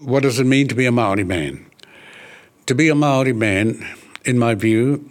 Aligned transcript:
What 0.00 0.22
does 0.22 0.38
it 0.38 0.44
mean 0.44 0.68
to 0.68 0.76
be 0.76 0.86
a 0.86 0.92
Maori 0.92 1.24
man? 1.24 1.66
To 2.66 2.74
be 2.76 2.88
a 2.88 2.94
Maori 2.94 3.32
man, 3.32 3.84
in 4.24 4.38
my 4.38 4.54
view, 4.54 5.10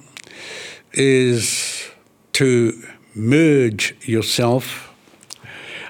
is 0.93 1.89
to 2.31 2.71
merge 3.13 3.97
yourself 4.08 4.95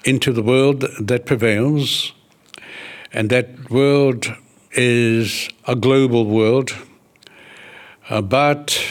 into 0.04 0.34
the 0.34 0.42
world 0.42 0.84
that 1.00 1.28
prevails, 1.28 2.14
and 3.14 3.30
that 3.30 3.70
world 3.70 4.34
is 4.72 5.48
a 5.68 5.76
global 5.76 6.26
world, 6.26 6.76
uh, 8.10 8.24
but 8.24 8.84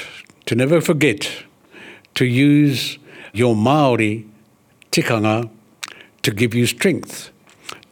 to 0.44 0.54
never 0.54 0.80
forget 0.80 1.28
to 2.14 2.24
use 2.24 2.96
your 3.32 3.56
Maori 3.56 4.24
tikanga 4.92 5.50
to 6.22 6.30
give 6.30 6.54
you 6.54 6.64
strength 6.64 7.32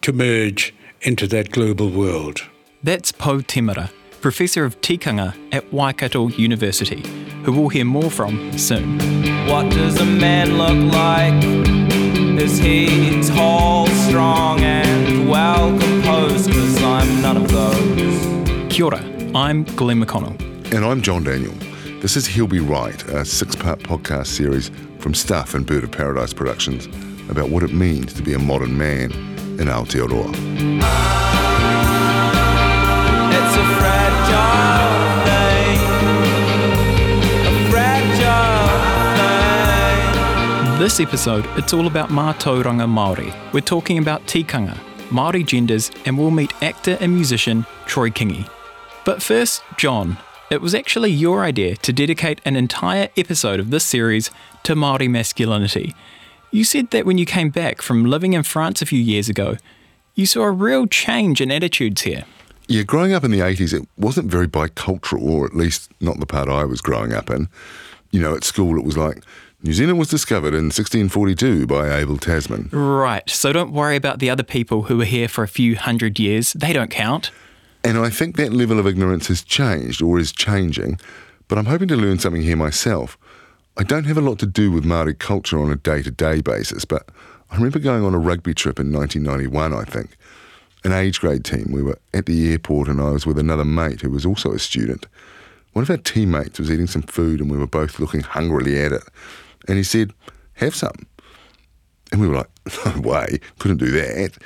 to 0.03 0.13
merge 0.13 0.73
into 1.05 1.27
that 1.29 1.51
global 1.51 1.91
world. 1.91 2.43
That's 2.83 3.13
Pou 3.13 3.43
Temara, 3.43 3.91
Professor 4.23 4.65
of 4.65 4.81
Tikanga 4.81 5.37
at 5.53 5.71
Waikato 5.73 6.29
University, 6.29 7.07
who 7.45 7.53
we'll 7.53 7.69
hear 7.69 7.85
more 7.85 8.11
from 8.11 8.57
soon. 8.59 8.99
What 9.47 9.71
does 9.71 10.01
a 10.01 10.07
man 10.07 10.57
look 10.57 10.93
like? 10.95 11.35
Is 12.43 12.59
he 12.59 13.23
tall, 13.23 13.87
strong, 13.87 14.61
and 14.61 15.29
well 15.29 15.79
composed? 15.79 16.49
Because 16.49 16.83
I'm 16.83 17.23
none 17.23 17.37
of 17.37 17.49
those. 17.51 18.73
Kia 18.73 18.87
ora, 18.87 19.05
I'm 19.35 19.65
Glenn 19.77 20.03
McConnell. 20.03 20.41
And 20.75 20.85
I'm 20.85 21.03
John 21.03 21.23
Daniel. 21.23 21.55
This 22.01 22.17
is 22.17 22.27
He'll 22.27 22.47
Be 22.47 22.61
Right, 22.61 23.03
a 23.09 23.25
six 23.25 23.55
part 23.55 23.79
podcast 23.81 24.29
series 24.29 24.71
from 24.99 25.13
Stuff 25.15 25.55
and 25.55 25.67
Bird 25.67 25.85
of 25.85 25.93
Paradise 25.93 26.33
Productions 26.33 26.87
about 27.29 27.51
what 27.51 27.63
it 27.63 27.73
means 27.73 28.13
to 28.15 28.23
be 28.23 28.33
a 28.35 28.39
modern 28.39 28.77
man 28.77 29.34
in 29.61 29.69
Aotearoa. 29.69 30.31
It's 33.37 33.57
a 33.57 33.65
fragile 33.79 34.99
thing. 35.27 35.79
A 37.47 37.53
fragile 37.71 38.79
thing. 40.71 40.79
This 40.79 40.99
episode, 41.01 41.47
it's 41.57 41.73
all 41.73 41.87
about 41.87 42.09
Mātauranga 42.11 42.87
Māori. 42.87 43.33
We're 43.53 43.61
talking 43.61 43.99
about 43.99 44.27
tikanga, 44.27 44.77
Māori 45.11 45.47
genders, 45.47 45.91
and 46.05 46.19
we'll 46.19 46.31
meet 46.31 46.53
actor 46.63 46.99
and 47.01 47.15
musician 47.15 47.65
Troy 47.87 48.11
Kingi. 48.11 48.49
But 49.05 49.23
first, 49.23 49.63
John, 49.77 50.19
it 50.51 50.61
was 50.61 50.75
actually 50.75 51.11
your 51.11 51.43
idea 51.43 51.77
to 51.77 51.93
dedicate 51.93 52.41
an 52.45 52.57
entire 52.57 53.09
episode 53.17 53.61
of 53.61 53.71
this 53.71 53.85
series 53.85 54.31
to 54.65 54.75
Māori 54.75 55.09
masculinity. 55.09 55.95
You 56.55 56.63
said 56.63 56.93
that 56.93 57.05
when 57.05 57.19
you 57.19 57.27
came 57.27 57.51
back 57.51 57.83
from 57.83 58.05
living 58.05 58.33
in 58.33 58.45
France 58.45 58.81
a 58.81 58.87
few 58.87 59.01
years 59.01 59.29
ago, 59.29 59.57
you 60.15 60.25
saw 60.25 60.43
a 60.43 60.53
real 60.53 60.87
change 60.87 61.41
in 61.41 61.51
attitudes 61.51 62.03
here. 62.03 62.27
Yeah, 62.69 62.85
growing 62.85 63.13
up 63.13 63.25
in 63.25 63.33
the 63.33 63.41
80s, 63.41 63.75
it 63.75 63.89
wasn't 63.99 64.31
very 64.31 64.47
bicultural, 64.47 65.29
or 65.29 65.47
at 65.47 65.57
least 65.57 65.91
not 66.01 66.21
the 66.21 66.27
part 66.27 66.49
I 66.49 66.63
was 66.63 66.81
growing 66.81 67.13
up 67.13 67.29
in. 67.29 67.49
You 68.13 68.21
know, 68.21 68.37
at 68.37 68.45
school 68.45 68.79
it 68.79 68.85
was 68.85 68.97
like, 68.97 69.25
New 69.65 69.73
Zealand 69.73 69.99
was 69.99 70.07
discovered 70.07 70.55
in 70.55 70.67
1642 70.67 71.67
by 71.67 71.93
Abel 71.93 72.19
Tasman. 72.19 72.69
Right, 72.71 73.29
so 73.29 73.53
don't 73.53 73.73
worry 73.73 73.97
about 73.97 74.21
the 74.21 74.31
other 74.31 74.45
people 74.45 74.83
who 74.83 74.99
were 74.99 75.05
here 75.05 75.27
for 75.27 75.43
a 75.43 75.49
few 75.49 75.75
hundred 75.75 76.21
years. 76.21 76.53
They 76.53 76.73
don't 76.73 76.89
count. 76.89 77.33
And 77.83 77.99
I 77.99 78.11
think 78.11 78.37
that 78.37 78.53
level 78.53 78.79
of 78.79 78.87
ignorance 78.87 79.27
has 79.27 79.43
changed 79.43 80.01
or 80.01 80.21
is 80.21 80.31
changing, 80.31 81.01
but 81.49 81.59
I'm 81.59 81.67
hoping 81.67 81.89
to 81.89 81.97
learn 81.97 82.21
something 82.21 82.43
here 82.43 82.57
myself. 82.57 83.19
I 83.77 83.83
don't 83.83 84.05
have 84.05 84.17
a 84.17 84.21
lot 84.21 84.39
to 84.39 84.47
do 84.47 84.71
with 84.71 84.85
Māori 84.85 85.19
culture 85.19 85.59
on 85.61 85.73
a 85.73 85.75
day 85.75 86.01
to 86.03 86.11
day 86.11 86.41
basis, 86.41 86.85
but 86.85 87.09
I 87.51 87.57
remember 87.57 87.81
going 87.81 88.05
on 88.05 88.15
a 88.15 88.19
rugby 88.19 88.55
trip 88.55 88.79
in 88.79 88.93
1991, 88.93 89.73
I 89.73 89.85
think. 89.85 90.17
An 90.85 90.93
age 90.93 91.21
grade 91.21 91.45
team. 91.45 91.73
We 91.73 91.83
were 91.83 91.99
at 92.13 92.27
the 92.27 92.53
airport 92.53 92.89
and 92.89 93.01
I 93.01 93.11
was 93.11 93.27
with 93.27 93.39
another 93.39 93.65
mate 93.65 94.03
who 94.03 94.11
was 94.11 94.25
also 94.25 94.53
a 94.53 94.61
student. 94.61 95.07
One 95.73 95.83
of 95.83 95.91
our 95.91 95.97
teammates 95.97 96.61
was 96.61 96.71
eating 96.71 96.87
some 96.87 97.03
food 97.03 97.41
and 97.41 97.51
we 97.51 97.59
were 97.59 97.67
both 97.67 97.99
looking 97.99 98.21
hungrily 98.21 98.81
at 98.81 98.93
it. 98.93 99.03
And 99.67 99.77
he 99.77 99.83
said, 99.83 100.13
Have 100.55 100.77
some. 100.77 101.07
And 102.13 102.21
we 102.21 102.29
were 102.29 102.37
like, 102.37 102.51
No 102.87 103.01
way, 103.01 103.41
couldn't 103.59 103.79
do 103.79 103.91
that. 103.91 104.39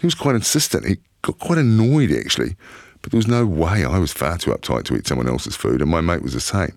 He 0.00 0.06
was 0.06 0.16
quite 0.16 0.34
insistent. 0.34 0.86
He 0.86 0.96
got 1.20 1.38
quite 1.38 1.58
annoyed 1.58 2.10
actually, 2.10 2.56
but 3.00 3.12
there 3.12 3.18
was 3.18 3.28
no 3.28 3.46
way. 3.46 3.84
I 3.84 3.98
was 3.98 4.12
far 4.12 4.38
too 4.38 4.50
uptight 4.50 4.84
to 4.84 4.96
eat 4.96 5.06
someone 5.06 5.28
else's 5.28 5.54
food, 5.54 5.82
and 5.82 5.90
my 5.90 6.00
mate 6.00 6.22
was 6.22 6.32
the 6.32 6.40
same. 6.40 6.74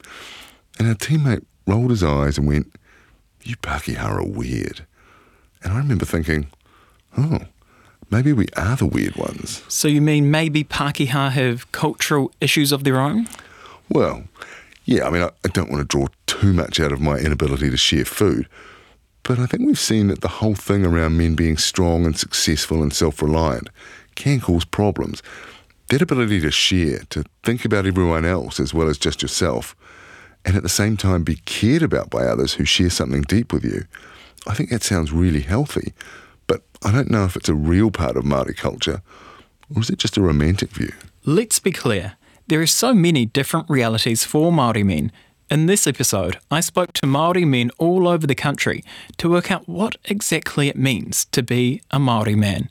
And 0.77 0.87
our 0.87 0.93
teammate 0.93 1.45
rolled 1.67 1.91
his 1.91 2.03
eyes 2.03 2.37
and 2.37 2.47
went, 2.47 2.73
You 3.43 3.55
Pakeha 3.57 4.03
are 4.03 4.25
weird. 4.25 4.85
And 5.63 5.73
I 5.73 5.77
remember 5.77 6.05
thinking, 6.05 6.47
Oh, 7.17 7.39
maybe 8.09 8.33
we 8.33 8.47
are 8.57 8.75
the 8.75 8.85
weird 8.85 9.15
ones. 9.15 9.63
So 9.67 9.87
you 9.87 10.01
mean 10.01 10.29
maybe 10.29 10.63
Pākehā 10.63 11.31
have 11.31 11.71
cultural 11.71 12.31
issues 12.41 12.71
of 12.71 12.83
their 12.83 12.99
own? 12.99 13.27
Well, 13.89 14.23
yeah, 14.85 15.07
I 15.07 15.09
mean, 15.09 15.23
I, 15.23 15.31
I 15.43 15.47
don't 15.49 15.71
want 15.71 15.81
to 15.81 15.97
draw 15.97 16.07
too 16.27 16.53
much 16.53 16.79
out 16.79 16.91
of 16.91 17.01
my 17.01 17.17
inability 17.17 17.69
to 17.69 17.77
share 17.77 18.05
food, 18.05 18.47
but 19.23 19.39
I 19.39 19.47
think 19.47 19.65
we've 19.65 19.79
seen 19.79 20.07
that 20.07 20.21
the 20.21 20.27
whole 20.27 20.53
thing 20.53 20.85
around 20.85 21.17
men 21.17 21.35
being 21.35 21.57
strong 21.57 22.05
and 22.05 22.17
successful 22.17 22.83
and 22.83 22.93
self 22.93 23.21
reliant 23.21 23.69
can 24.13 24.39
cause 24.39 24.65
problems. 24.65 25.23
That 25.89 26.01
ability 26.01 26.41
to 26.41 26.51
share, 26.51 26.99
to 27.09 27.23
think 27.43 27.65
about 27.65 27.85
everyone 27.85 28.25
else 28.25 28.59
as 28.59 28.73
well 28.73 28.87
as 28.87 28.97
just 28.97 29.21
yourself, 29.21 29.75
and 30.45 30.55
at 30.55 30.63
the 30.63 30.69
same 30.69 30.95
time 30.95 31.23
be 31.23 31.37
cared 31.45 31.81
about 31.81 32.09
by 32.09 32.25
others 32.25 32.53
who 32.53 32.65
share 32.65 32.89
something 32.89 33.23
deep 33.23 33.51
with 33.51 33.65
you, 33.65 33.85
I 34.47 34.53
think 34.53 34.69
that 34.69 34.83
sounds 34.83 35.11
really 35.11 35.41
healthy. 35.41 35.93
But 36.47 36.61
I 36.83 36.91
don't 36.91 37.09
know 37.09 37.25
if 37.25 37.35
it's 37.35 37.49
a 37.49 37.55
real 37.55 37.89
part 37.89 38.15
of 38.15 38.23
Māori 38.23 38.55
culture, 38.55 39.01
or 39.75 39.81
is 39.81 39.89
it 39.89 39.99
just 39.99 40.17
a 40.17 40.21
romantic 40.21 40.69
view? 40.69 40.93
Let's 41.25 41.59
be 41.59 41.71
clear. 41.71 42.13
There 42.47 42.61
are 42.61 42.67
so 42.67 42.93
many 42.93 43.25
different 43.25 43.67
realities 43.69 44.23
for 44.23 44.51
Māori 44.51 44.85
men. 44.85 45.11
In 45.49 45.65
this 45.65 45.87
episode, 45.87 46.37
I 46.51 46.59
spoke 46.59 46.93
to 46.93 47.07
Māori 47.07 47.47
men 47.47 47.71
all 47.79 48.07
over 48.07 48.27
the 48.27 48.35
country 48.35 48.83
to 49.17 49.29
work 49.29 49.51
out 49.51 49.67
what 49.67 49.95
exactly 50.05 50.67
it 50.67 50.77
means 50.77 51.25
to 51.25 51.41
be 51.41 51.81
a 51.89 51.97
Māori 51.97 52.35
man. 52.35 52.69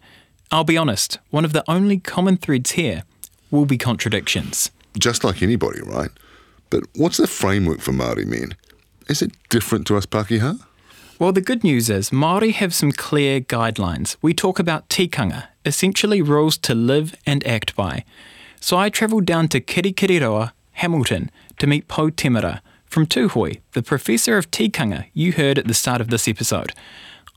I'll 0.53 0.65
be 0.65 0.77
honest, 0.77 1.19
one 1.31 1.45
of 1.45 1.53
the 1.53 1.65
only 1.69 1.99
common 1.99 2.37
threads 2.37 2.73
here 2.73 3.03
will 3.51 3.67
be 3.67 3.79
contradictions. 3.79 4.71
Just 4.97 5.25
like 5.25 5.43
anybody, 5.43 5.81
right? 5.83 6.11
But 6.71 6.85
what's 6.95 7.19
the 7.19 7.27
framework 7.27 7.81
for 7.81 7.93
Māori 7.93 8.27
men? 8.27 8.57
Is 9.09 9.23
it 9.23 9.33
different 9.49 9.87
to 9.89 9.97
us 9.97 10.07
Pākehā? 10.07 10.61
Well, 11.19 11.33
the 11.33 11.41
good 11.41 11.63
news 11.63 11.91
is 11.91 12.11
Māori 12.11 12.53
have 12.53 12.75
some 12.75 12.91
clear 12.91 13.41
guidelines. 13.41 14.17
We 14.21 14.35
talk 14.35 14.59
about 14.59 14.89
tikanga, 14.89 15.49
essentially 15.65 16.21
rules 16.21 16.59
to 16.59 16.75
live 16.75 17.15
and 17.25 17.47
act 17.47 17.77
by. 17.77 18.05
So 18.61 18.77
I 18.77 18.89
travelled 18.89 19.25
down 19.25 19.49
to 19.49 19.61
Kirikiriroa, 19.61 20.53
Hamilton, 20.73 21.31
to 21.59 21.67
meet 21.67 21.87
Pou 21.87 22.11
Temara 22.11 22.61
from 22.87 23.07
Tūhoe, 23.07 23.61
the 23.73 23.83
professor 23.83 24.39
of 24.39 24.51
tikanga 24.51 25.07
you 25.13 25.33
heard 25.33 25.59
at 25.59 25.69
the 25.69 25.75
start 25.75 26.01
of 26.01 26.11
this 26.11 26.27
episode. 26.27 26.73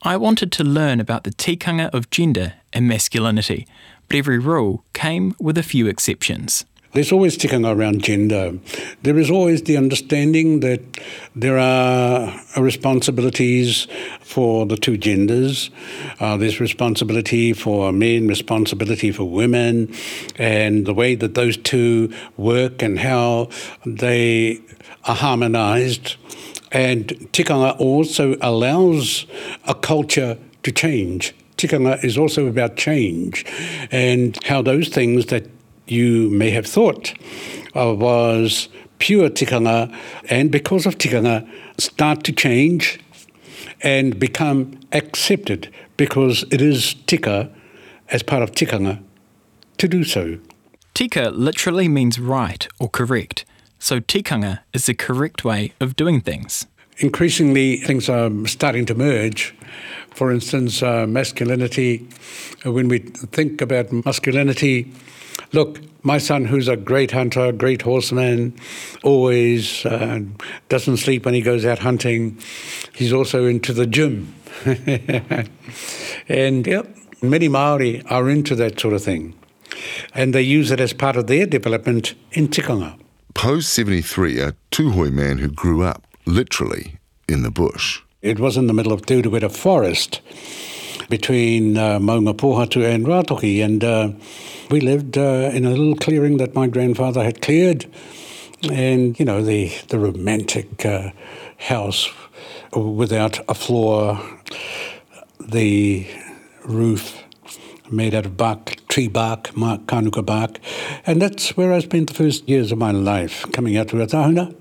I 0.03 0.15
wanted 0.17 0.51
to 0.53 0.63
learn 0.63 0.99
about 0.99 1.23
the 1.23 1.31
tikanga 1.31 1.89
of 1.93 2.09
gender 2.09 2.53
and 2.71 2.87
masculinity, 2.87 3.67
but 4.07 4.17
every 4.17 4.39
rule 4.39 4.83
came 4.93 5.35
with 5.39 5.57
a 5.57 5.63
few 5.63 5.87
exceptions. 5.87 6.65
There's 6.97 7.11
always 7.11 7.37
tikanga 7.37 7.77
around 7.77 8.01
gender. 8.01 8.57
There 9.03 9.19
is 9.19 9.29
always 9.29 9.61
the 9.61 9.77
understanding 9.77 10.61
that 10.61 10.81
there 11.35 11.59
are 11.59 12.33
responsibilities 12.57 13.85
for 14.21 14.65
the 14.65 14.77
two 14.77 14.97
genders. 14.97 15.69
Uh, 16.19 16.37
there's 16.37 16.59
responsibility 16.59 17.53
for 17.53 17.91
men, 17.91 18.27
responsibility 18.27 19.11
for 19.11 19.25
women, 19.25 19.93
and 20.37 20.87
the 20.87 20.93
way 20.95 21.13
that 21.13 21.35
those 21.35 21.55
two 21.55 22.11
work 22.35 22.81
and 22.81 22.97
how 22.97 23.49
they 23.85 24.59
are 25.03 25.13
harmonized. 25.13 26.15
And 26.71 27.09
tikanga 27.31 27.79
also 27.79 28.37
allows 28.41 29.27
a 29.65 29.75
culture 29.75 30.39
to 30.63 30.71
change. 30.71 31.35
Tikanga 31.57 32.03
is 32.03 32.17
also 32.17 32.47
about 32.47 32.75
change 32.75 33.45
and 33.91 34.35
how 34.45 34.63
those 34.63 34.89
things 34.89 35.27
that 35.27 35.47
you 35.87 36.29
may 36.29 36.49
have 36.51 36.65
thought 36.65 37.13
uh, 37.75 37.93
was 37.93 38.69
pure 38.99 39.29
tikanga, 39.29 39.93
and 40.29 40.51
because 40.51 40.85
of 40.85 40.97
tikanga, 40.97 41.47
start 41.77 42.23
to 42.23 42.31
change 42.31 42.99
and 43.81 44.19
become 44.19 44.79
accepted 44.91 45.71
because 45.97 46.43
it 46.51 46.61
is 46.61 46.95
tika 47.05 47.49
as 48.09 48.23
part 48.23 48.43
of 48.43 48.51
tikanga 48.51 49.01
to 49.77 49.87
do 49.87 50.03
so. 50.03 50.39
Tika 50.93 51.29
literally 51.29 51.87
means 51.87 52.19
right 52.19 52.67
or 52.79 52.89
correct, 52.89 53.45
so 53.77 53.99
tikanga 53.99 54.59
is 54.73 54.87
the 54.87 54.95
correct 54.95 55.43
way 55.45 55.73
of 55.79 55.95
doing 55.95 56.21
things. 56.21 56.65
Increasingly, 56.99 57.77
things 57.77 58.09
are 58.09 58.31
starting 58.47 58.87
to 58.87 58.95
merge. 58.95 59.53
For 60.15 60.31
instance, 60.31 60.81
uh, 60.81 61.05
masculinity, 61.05 62.07
uh, 62.65 62.71
when 62.71 62.87
we 62.87 62.97
think 62.97 63.61
about 63.61 63.91
masculinity, 63.91 64.91
look, 65.53 65.79
my 66.03 66.17
son, 66.17 66.45
who's 66.45 66.67
a 66.67 66.77
great 66.77 67.11
hunter, 67.11 67.51
great 67.51 67.81
horseman, 67.81 68.57
always 69.03 69.85
uh, 69.85 70.19
doesn't 70.69 70.97
sleep 70.97 71.25
when 71.25 71.33
he 71.33 71.41
goes 71.41 71.65
out 71.65 71.79
hunting. 71.79 72.37
He's 72.93 73.13
also 73.13 73.45
into 73.45 73.73
the 73.73 73.85
gym. 73.87 74.33
and 76.29 76.65
yep, 76.65 76.95
many 77.21 77.47
Maori 77.47 78.03
are 78.09 78.29
into 78.29 78.55
that 78.55 78.79
sort 78.79 78.93
of 78.93 79.03
thing. 79.03 79.33
and 80.13 80.33
they 80.33 80.41
use 80.41 80.71
it 80.71 80.79
as 80.79 80.93
part 80.93 81.15
of 81.15 81.27
their 81.27 81.45
development 81.45 82.13
in 82.31 82.47
tikanga. 82.47 82.99
Pou's 83.33 83.67
73, 83.67 84.39
a 84.39 84.53
Tūhoe 84.71 85.11
man 85.11 85.37
who 85.37 85.47
grew 85.47 85.83
up, 85.83 86.03
literally, 86.25 86.97
in 87.27 87.43
the 87.43 87.51
bush. 87.51 88.01
It 88.21 88.39
was 88.39 88.57
in 88.57 88.67
the 88.67 88.73
middle 88.73 88.93
of 88.93 89.05
Te 89.05 89.21
Urewera 89.21 89.51
forest 89.51 90.21
between 91.09 91.77
uh, 91.77 91.99
Maunga 91.99 92.33
Pohatu 92.33 92.83
and 92.83 93.05
Ruatoki, 93.05 93.63
and 93.63 93.83
uh, 93.83 94.11
we 94.69 94.81
lived 94.81 95.17
uh, 95.17 95.51
in 95.53 95.65
a 95.65 95.69
little 95.69 95.95
clearing 95.95 96.37
that 96.37 96.53
my 96.53 96.67
grandfather 96.67 97.23
had 97.23 97.41
cleared, 97.41 97.85
and 98.71 99.19
you 99.19 99.25
know 99.25 99.41
the 99.41 99.71
the 99.89 99.99
romantic 99.99 100.85
uh, 100.85 101.11
house 101.57 102.09
without 102.73 103.39
a 103.49 103.53
floor, 103.53 104.19
the 105.39 106.07
roof 106.65 107.23
made 107.89 108.13
out 108.13 108.25
of 108.25 108.35
bark, 108.35 108.75
tree 108.89 109.07
bark, 109.07 109.51
kanuka 109.53 110.25
bark. 110.25 110.59
And 111.05 111.21
that's 111.21 111.55
where 111.55 111.71
I 111.71 111.79
spent 111.79 112.09
the 112.09 112.13
first 112.13 112.47
years 112.49 112.71
of 112.71 112.77
my 112.77 112.91
life, 112.91 113.45
coming 113.53 113.77
out 113.77 113.89
to 113.89 113.95
Ruatahuna, 113.95 114.51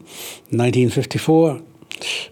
1954 0.50 1.60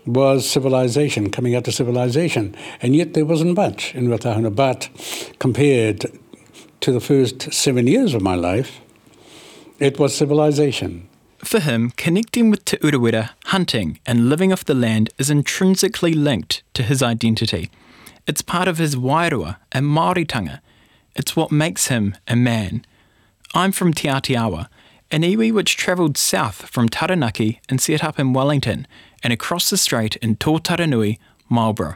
was 0.06 0.48
civilization, 0.48 1.30
coming 1.30 1.54
out 1.54 1.64
to 1.64 1.72
civilization. 1.72 2.54
And 2.80 2.94
yet 2.94 3.14
there 3.14 3.24
wasn't 3.24 3.56
much 3.56 3.94
in 3.94 4.08
Ruatahuna, 4.08 4.54
but 4.54 4.88
compared 5.38 6.06
to 6.80 6.92
the 6.92 7.00
first 7.00 7.52
seven 7.52 7.86
years 7.86 8.14
of 8.14 8.22
my 8.22 8.34
life, 8.34 8.80
it 9.78 9.98
was 9.98 10.14
civilization. 10.14 11.08
For 11.38 11.60
him, 11.60 11.92
connecting 11.96 12.50
with 12.50 12.64
Te 12.64 12.78
Urewera, 12.78 13.30
hunting, 13.46 14.00
and 14.06 14.28
living 14.28 14.52
off 14.52 14.64
the 14.64 14.74
land 14.74 15.10
is 15.18 15.30
intrinsically 15.30 16.14
linked 16.14 16.62
to 16.74 16.82
his 16.82 17.02
identity. 17.02 17.70
It's 18.26 18.40
part 18.40 18.68
of 18.68 18.78
his 18.78 18.96
wairua 18.96 19.56
and 19.72 19.84
Māoritanga. 19.86 20.60
It's 21.14 21.36
what 21.36 21.52
makes 21.52 21.88
him 21.88 22.16
a 22.26 22.34
man. 22.34 22.84
I'm 23.54 23.72
from 23.72 23.92
Te 23.92 24.08
Atiawa, 24.08 24.68
an 25.14 25.22
iwi 25.22 25.52
which 25.52 25.76
travelled 25.76 26.18
south 26.18 26.68
from 26.68 26.88
Taranaki 26.88 27.60
and 27.68 27.80
set 27.80 28.02
up 28.02 28.18
in 28.18 28.32
Wellington 28.32 28.84
and 29.22 29.32
across 29.32 29.70
the 29.70 29.76
strait 29.76 30.16
in 30.16 30.34
Tōtaranui, 30.34 31.18
Marlborough. 31.48 31.94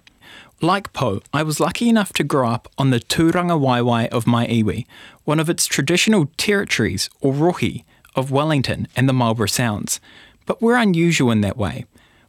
Like 0.61 0.93
Po, 0.93 1.21
I 1.35 1.43
was 1.43 1.59
lucky 1.59 1.89
enough 1.89 2.13
to 2.13 2.23
grow 2.23 2.49
up 2.49 2.69
on 2.79 2.91
the 2.91 3.01
tūrangawaewae 3.01 4.07
of 4.11 4.29
my 4.29 4.47
iwi, 4.47 4.87
one 5.25 5.41
of 5.41 5.51
its 5.51 5.67
traditional 5.67 6.31
territories, 6.37 7.11
or 7.21 7.33
rohe, 7.33 7.83
of 8.15 8.31
Wellington 8.31 8.87
and 8.95 9.09
the 9.09 9.13
Marlborough 9.13 9.49
Sounds. 9.49 9.99
But 10.47 10.63
we're 10.63 10.77
unusual 10.77 11.33
in 11.33 11.41
that 11.41 11.57
way. 11.57 11.87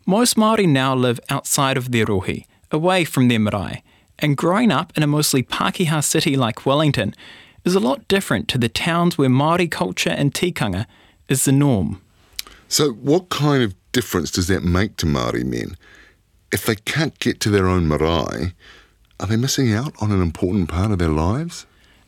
Most 0.07 0.37
Māori 0.37 0.67
now 0.67 0.95
live 0.95 1.19
outside 1.29 1.77
of 1.77 1.91
their 1.91 2.07
rohe, 2.07 2.47
away 2.71 3.03
from 3.03 3.27
their 3.27 3.39
marae, 3.39 3.83
and 4.17 4.35
growing 4.35 4.71
up 4.71 4.91
in 4.97 5.03
a 5.03 5.07
mostly 5.07 5.43
Pākehā 5.43 6.03
city 6.03 6.35
like 6.35 6.65
Wellington 6.65 7.13
is 7.65 7.75
a 7.75 7.79
lot 7.79 8.07
different 8.07 8.47
to 8.49 8.57
the 8.57 8.69
towns 8.69 9.17
where 9.17 9.29
Māori 9.29 9.69
culture 9.69 10.09
and 10.09 10.33
tikanga 10.33 10.85
is 11.27 11.45
the 11.45 11.51
norm. 11.51 12.01
So, 12.67 12.91
what 12.91 13.29
kind 13.29 13.63
of 13.63 13.75
difference 13.91 14.31
does 14.31 14.47
that 14.47 14.63
make 14.63 14.97
to 14.97 15.05
Māori 15.05 15.43
men? 15.43 15.75
If 16.51 16.65
they 16.65 16.75
can't 16.75 17.17
get 17.19 17.39
to 17.41 17.49
their 17.49 17.67
own 17.67 17.87
marae, 17.87 18.53
are 19.19 19.27
they 19.27 19.35
missing 19.35 19.73
out 19.73 19.93
on 20.01 20.11
an 20.11 20.21
important 20.21 20.69
part 20.69 20.91
of 20.91 20.99
their 20.99 21.09
lives? 21.09 21.65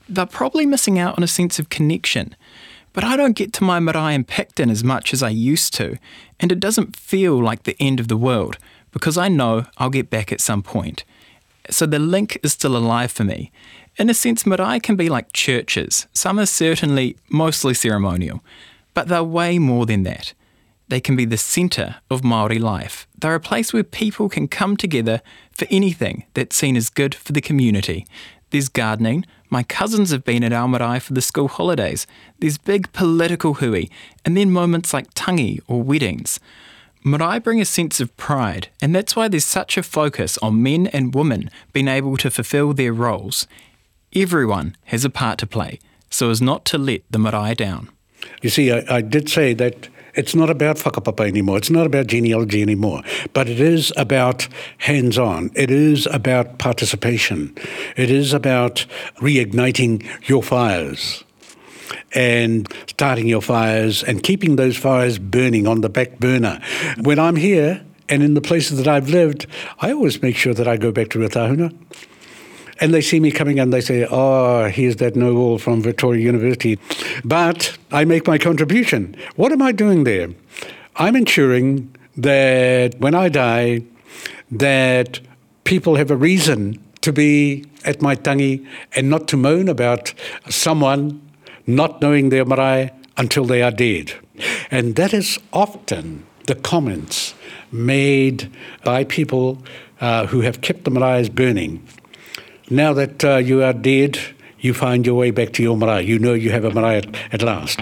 They're 0.08 0.26
probably 0.26 0.66
missing 0.66 0.98
out 0.98 1.18
on 1.18 1.24
a 1.24 1.28
sense 1.28 1.60
of 1.60 1.70
connection. 1.70 2.36
But 2.94 3.04
I 3.04 3.16
don't 3.16 3.36
get 3.36 3.54
to 3.54 3.64
my 3.64 3.80
marae 3.80 4.14
in 4.14 4.26
Picton 4.26 4.70
as 4.70 4.84
much 4.84 5.14
as 5.14 5.24
I 5.24 5.30
used 5.30 5.74
to, 5.76 5.98
and 6.40 6.52
it 6.52 6.60
doesn't 6.60 6.96
feel 6.96 7.42
like 7.42 7.64
the 7.64 7.78
end 7.80 8.00
of 8.00 8.08
the 8.08 8.18
world 8.18 8.58
because 8.92 9.18
I 9.18 9.30
know 9.30 9.66
I'll 9.78 9.90
get 9.90 10.10
back 10.10 10.32
at 10.32 10.42
some 10.42 10.62
point. 10.62 11.06
So 11.70 11.86
the 11.86 12.00
link 12.00 12.38
is 12.44 12.54
still 12.54 12.76
alive 12.76 13.12
for 13.12 13.24
me. 13.24 13.52
In 14.02 14.10
a 14.10 14.16
sense, 14.16 14.48
marae 14.48 14.80
can 14.80 14.96
be 14.96 15.10
like 15.10 15.32
churches. 15.32 16.08
Some 16.12 16.40
are 16.40 16.48
certainly 16.48 17.18
mostly 17.30 17.76
ceremonial, 17.76 18.44
but 18.96 19.08
they're 19.08 19.24
way 19.24 19.60
more 19.60 19.86
than 19.86 20.02
that. 20.02 20.34
They 20.88 21.00
can 21.00 21.16
be 21.16 21.26
the 21.26 21.38
centre 21.38 21.98
of 22.10 22.22
Māori 22.22 22.60
life. 22.60 23.06
They're 23.16 23.36
a 23.36 23.40
place 23.40 23.74
where 23.74 23.84
people 23.84 24.28
can 24.28 24.48
come 24.48 24.76
together 24.76 25.22
for 25.52 25.68
anything 25.70 26.26
that's 26.34 26.56
seen 26.56 26.76
as 26.76 26.90
good 26.90 27.14
for 27.14 27.32
the 27.32 27.42
community. 27.42 28.08
There's 28.50 28.70
gardening. 28.70 29.24
My 29.52 29.62
cousins 29.62 30.10
have 30.10 30.24
been 30.24 30.44
at 30.44 30.52
Almarai 30.52 31.00
for 31.00 31.14
the 31.14 31.22
school 31.22 31.48
holidays. 31.48 32.08
There's 32.40 32.58
big 32.58 32.92
political 32.94 33.54
hui, 33.54 33.86
and 34.26 34.36
then 34.36 34.50
moments 34.50 34.96
like 34.96 35.14
tangi 35.14 35.60
or 35.68 35.84
weddings. 35.84 36.40
Marae 37.04 37.38
bring 37.38 37.62
a 37.62 37.66
sense 37.66 38.00
of 38.00 38.18
pride, 38.18 38.70
and 38.82 38.96
that's 38.96 39.16
why 39.16 39.28
there's 39.28 39.46
such 39.46 39.78
a 39.78 39.84
focus 39.84 40.40
on 40.40 40.64
men 40.64 40.88
and 40.88 41.14
women 41.14 41.52
being 41.72 41.88
able 41.88 42.18
to 42.18 42.32
fulfil 42.32 42.74
their 42.74 42.94
roles. 42.94 43.46
Everyone 44.14 44.76
has 44.86 45.06
a 45.06 45.10
part 45.10 45.40
to 45.40 45.48
play, 45.48 45.80
so 46.10 46.30
as 46.32 46.42
not 46.42 46.66
to 46.66 46.78
let 46.78 47.02
the 47.10 47.18
marae 47.18 47.56
down. 47.56 47.90
You 48.42 48.50
see, 48.50 48.70
I, 48.70 48.98
I 48.98 49.02
did 49.02 49.30
say 49.30 49.54
that 49.54 49.88
it's 50.16 50.36
not 50.36 50.50
about 50.50 50.76
whakapapa 50.76 51.26
anymore. 51.26 51.58
It's 51.58 51.70
not 51.70 51.86
about 51.86 52.08
genealogy 52.08 52.62
anymore. 52.62 53.04
But 53.32 53.48
it 53.48 53.62
is 53.62 53.94
about 53.96 54.50
hands 54.80 55.18
on. 55.18 55.50
It 55.56 55.72
is 55.72 56.08
about 56.08 56.58
participation. 56.58 57.56
It 57.96 58.12
is 58.12 58.34
about 58.34 58.86
reigniting 59.20 60.06
your 60.28 60.44
fires 60.44 61.24
and 62.14 62.68
starting 62.88 63.30
your 63.30 63.42
fires 63.42 64.04
and 64.04 64.22
keeping 64.22 64.58
those 64.58 64.76
fires 64.76 65.20
burning 65.20 65.68
on 65.68 65.80
the 65.80 65.90
back 65.90 66.20
burner. 66.20 66.60
When 67.02 67.18
I'm 67.18 67.38
here 67.38 67.82
and 68.10 68.22
in 68.22 68.34
the 68.34 68.42
places 68.42 68.78
that 68.78 68.90
I've 68.90 69.08
lived, 69.08 69.48
I 69.80 69.94
always 69.94 70.22
make 70.22 70.36
sure 70.36 70.54
that 70.54 70.68
I 70.68 70.76
go 70.76 70.92
back 70.92 71.12
to 71.12 71.20
Ruatahuna 71.20 71.74
and 72.82 72.94
they 72.94 73.02
see 73.02 73.20
me 73.20 73.32
coming 73.32 73.60
and 73.60 73.72
they 73.72 73.80
say, 73.80 74.08
oh, 74.10 74.68
here's 74.68 74.96
that 74.98 75.16
noble 75.16 75.60
from 75.60 75.84
Victoria 75.84 76.26
University. 76.26 76.80
But 77.24 77.78
I 77.92 78.06
make 78.06 78.26
my 78.26 78.40
contribution. 78.40 79.16
What 79.36 79.52
am 79.52 79.62
I 79.62 79.72
doing 79.72 80.04
there? 80.04 80.30
I'm 80.96 81.16
ensuring 81.16 81.96
that 82.18 83.00
when 83.00 83.14
I 83.14 83.30
die, 83.30 83.84
that 84.50 85.20
people 85.64 85.96
have 85.96 86.10
a 86.10 86.16
reason 86.16 86.84
to 87.02 87.14
be 87.14 87.66
at 87.86 88.02
my 88.02 88.16
tangi 88.16 88.66
and 88.96 89.10
not 89.10 89.28
to 89.28 89.38
moan 89.38 89.70
about 89.70 90.14
someone 90.50 91.22
not 91.68 92.02
knowing 92.02 92.30
their 92.30 92.46
marae 92.46 92.92
until 93.16 93.46
they 93.46 93.62
are 93.62 93.72
dead. 93.72 94.14
And 94.72 94.96
that 94.96 95.14
is 95.14 95.38
often 95.54 96.26
the 96.48 96.56
comments 96.56 97.36
made 97.72 98.52
by 98.84 99.04
people 99.04 99.60
uh, 100.00 100.26
who 100.26 100.42
have 100.42 100.62
kept 100.62 100.84
the 100.84 100.92
marae 100.92 101.30
burning 101.30 101.88
now 102.72 102.94
that 102.94 103.24
uh, 103.24 103.36
you 103.38 103.62
are 103.62 103.74
dead, 103.74 104.18
you 104.60 104.74
find 104.74 105.06
your 105.06 105.16
way 105.16 105.32
back 105.32 105.52
to 105.54 105.64
your 105.64 105.76
marae. 105.76 106.04
You 106.04 106.18
know 106.18 106.34
you 106.34 106.52
have 106.52 106.64
a 106.64 106.72
marae 106.72 107.00
at, 107.00 107.34
at 107.34 107.42
last. 107.42 107.80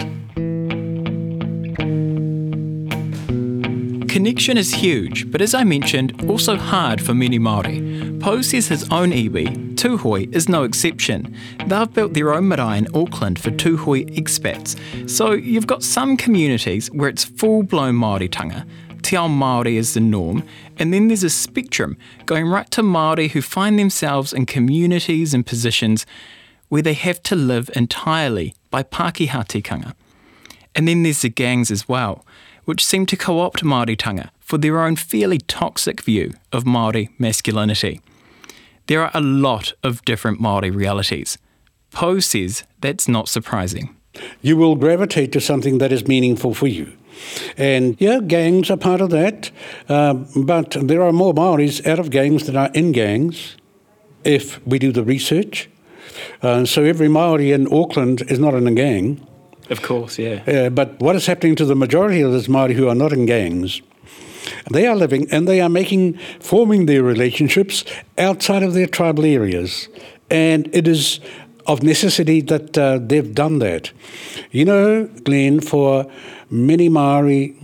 Connection 4.08 4.58
is 4.58 4.74
huge, 4.74 5.30
but 5.30 5.40
as 5.40 5.54
I 5.54 5.62
mentioned, 5.62 6.28
also 6.28 6.56
hard 6.56 7.00
for 7.00 7.14
many 7.14 7.38
Māori. 7.38 8.20
Pou 8.20 8.42
says 8.42 8.66
his 8.66 8.82
own 8.90 9.12
iwi, 9.12 9.76
Tūhoe, 9.76 10.34
is 10.34 10.48
no 10.48 10.64
exception. 10.64 11.34
They've 11.66 11.92
built 11.92 12.14
their 12.14 12.34
own 12.34 12.48
marae 12.48 12.78
in 12.78 12.88
Auckland 12.92 13.38
for 13.38 13.50
Tūhoe 13.50 14.12
expats. 14.18 14.76
So 15.08 15.32
you've 15.32 15.68
got 15.68 15.84
some 15.84 16.16
communities 16.16 16.88
where 16.88 17.08
it's 17.08 17.24
full-blown 17.24 17.94
Māoritanga, 17.94 18.66
Te 19.02 19.16
Ao 19.16 19.28
Māori 19.28 19.74
is 19.74 19.94
the 19.94 20.00
norm, 20.00 20.44
and 20.78 20.92
then 20.92 21.08
there's 21.08 21.24
a 21.24 21.30
spectrum 21.30 21.96
going 22.26 22.46
right 22.46 22.70
to 22.70 22.82
Māori 22.82 23.30
who 23.30 23.42
find 23.42 23.78
themselves 23.78 24.32
in 24.32 24.46
communities 24.46 25.34
and 25.34 25.46
positions 25.46 26.06
where 26.68 26.82
they 26.82 26.94
have 26.94 27.22
to 27.24 27.36
live 27.36 27.70
entirely 27.74 28.54
by 28.70 28.82
Pākehā 28.82 29.46
tikanga. 29.46 29.94
And 30.74 30.86
then 30.86 31.02
there's 31.02 31.22
the 31.22 31.28
gangs 31.28 31.70
as 31.70 31.88
well, 31.88 32.24
which 32.64 32.84
seem 32.84 33.06
to 33.06 33.16
co-opt 33.16 33.64
Māori 33.64 33.96
Māoritanga 33.96 34.30
for 34.38 34.58
their 34.58 34.80
own 34.80 34.96
fairly 34.96 35.38
toxic 35.38 36.02
view 36.02 36.32
of 36.52 36.64
Māori 36.64 37.08
masculinity. 37.18 38.00
There 38.86 39.02
are 39.02 39.10
a 39.14 39.20
lot 39.20 39.72
of 39.82 40.04
different 40.04 40.40
Māori 40.40 40.74
realities. 40.74 41.38
Pou 41.90 42.20
says 42.20 42.64
that's 42.80 43.08
not 43.08 43.28
surprising. 43.28 43.96
You 44.42 44.56
will 44.56 44.76
gravitate 44.76 45.32
to 45.32 45.40
something 45.40 45.78
that 45.78 45.92
is 45.92 46.06
meaningful 46.06 46.54
for 46.54 46.66
you. 46.66 46.92
And 47.56 47.96
yeah, 48.00 48.20
gangs 48.20 48.70
are 48.70 48.76
part 48.76 49.00
of 49.00 49.10
that, 49.10 49.50
uh, 49.88 50.14
but 50.36 50.76
there 50.80 51.02
are 51.02 51.12
more 51.12 51.34
Maoris 51.34 51.86
out 51.86 51.98
of 51.98 52.10
gangs 52.10 52.46
than 52.46 52.56
are 52.56 52.70
in 52.72 52.92
gangs 52.92 53.56
if 54.24 54.64
we 54.66 54.78
do 54.78 54.92
the 54.92 55.04
research. 55.04 55.68
Uh, 56.42 56.64
so 56.64 56.82
every 56.84 57.08
Maori 57.08 57.52
in 57.52 57.72
Auckland 57.72 58.22
is 58.30 58.38
not 58.38 58.54
in 58.54 58.66
a 58.66 58.72
gang. 58.72 59.26
Of 59.70 59.82
course, 59.82 60.18
yeah. 60.18 60.42
Uh, 60.46 60.70
but 60.70 60.98
what 61.00 61.16
is 61.16 61.26
happening 61.26 61.54
to 61.56 61.64
the 61.64 61.76
majority 61.76 62.20
of 62.20 62.32
those 62.32 62.48
Maori 62.48 62.74
who 62.74 62.88
are 62.88 62.94
not 62.94 63.12
in 63.12 63.26
gangs? 63.26 63.82
They 64.70 64.86
are 64.86 64.96
living 64.96 65.28
and 65.30 65.46
they 65.46 65.60
are 65.60 65.68
making, 65.68 66.18
forming 66.40 66.86
their 66.86 67.02
relationships 67.02 67.84
outside 68.18 68.62
of 68.62 68.74
their 68.74 68.86
tribal 68.86 69.24
areas. 69.24 69.88
And 70.30 70.68
it 70.74 70.88
is 70.88 71.20
of 71.66 71.82
necessity 71.82 72.40
that 72.40 72.76
uh, 72.76 72.98
they've 73.00 73.34
done 73.34 73.58
that. 73.60 73.92
You 74.50 74.64
know, 74.64 75.04
Glenn, 75.24 75.60
for 75.60 76.10
many 76.50 76.88
Maori 76.88 77.56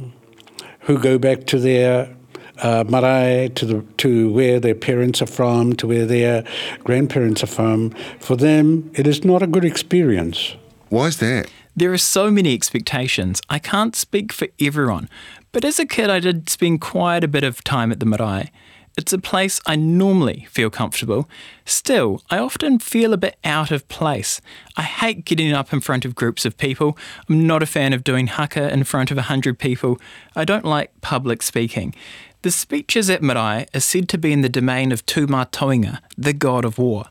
who 0.80 0.98
go 0.98 1.18
back 1.18 1.46
to 1.46 1.58
their 1.58 2.14
uh, 2.62 2.84
marae, 2.88 3.50
to, 3.54 3.66
the, 3.66 3.82
to 3.98 4.32
where 4.32 4.60
their 4.60 4.74
parents 4.74 5.20
are 5.20 5.26
from, 5.26 5.74
to 5.74 5.86
where 5.86 6.06
their 6.06 6.44
grandparents 6.84 7.42
are 7.42 7.48
from, 7.48 7.90
for 8.20 8.36
them, 8.36 8.90
it 8.94 9.06
is 9.06 9.24
not 9.24 9.42
a 9.42 9.46
good 9.46 9.64
experience. 9.64 10.56
Why 10.88 11.06
is 11.06 11.18
that? 11.18 11.50
There 11.74 11.92
are 11.92 11.98
so 11.98 12.30
many 12.30 12.54
expectations. 12.54 13.42
I 13.50 13.58
can't 13.58 13.94
speak 13.94 14.32
for 14.32 14.48
everyone, 14.60 15.10
but 15.52 15.64
as 15.64 15.78
a 15.78 15.86
kid, 15.86 16.08
I 16.08 16.20
did 16.20 16.48
spend 16.48 16.80
quite 16.80 17.24
a 17.24 17.28
bit 17.28 17.44
of 17.44 17.62
time 17.64 17.92
at 17.92 18.00
the 18.00 18.06
marae. 18.06 18.50
It's 18.96 19.12
a 19.12 19.18
place 19.18 19.60
I 19.66 19.76
normally 19.76 20.46
feel 20.50 20.70
comfortable. 20.70 21.28
Still, 21.66 22.22
I 22.30 22.38
often 22.38 22.78
feel 22.78 23.12
a 23.12 23.18
bit 23.18 23.36
out 23.44 23.70
of 23.70 23.86
place. 23.88 24.40
I 24.74 24.82
hate 24.82 25.26
getting 25.26 25.52
up 25.52 25.70
in 25.70 25.80
front 25.80 26.06
of 26.06 26.14
groups 26.14 26.46
of 26.46 26.56
people. 26.56 26.96
I'm 27.28 27.46
not 27.46 27.62
a 27.62 27.66
fan 27.66 27.92
of 27.92 28.04
doing 28.04 28.26
haka 28.26 28.72
in 28.72 28.84
front 28.84 29.10
of 29.10 29.18
a 29.18 29.22
hundred 29.22 29.58
people. 29.58 30.00
I 30.34 30.46
don't 30.46 30.64
like 30.64 30.98
public 31.02 31.42
speaking. 31.42 31.94
The 32.40 32.50
speeches 32.50 33.10
at 33.10 33.22
marae 33.22 33.66
are 33.74 33.80
said 33.80 34.08
to 34.10 34.18
be 34.18 34.32
in 34.32 34.40
the 34.40 34.48
domain 34.48 34.92
of 34.92 35.04
Tūmatauenga, 35.04 35.98
the 36.16 36.32
god 36.32 36.64
of 36.64 36.78
war. 36.78 37.06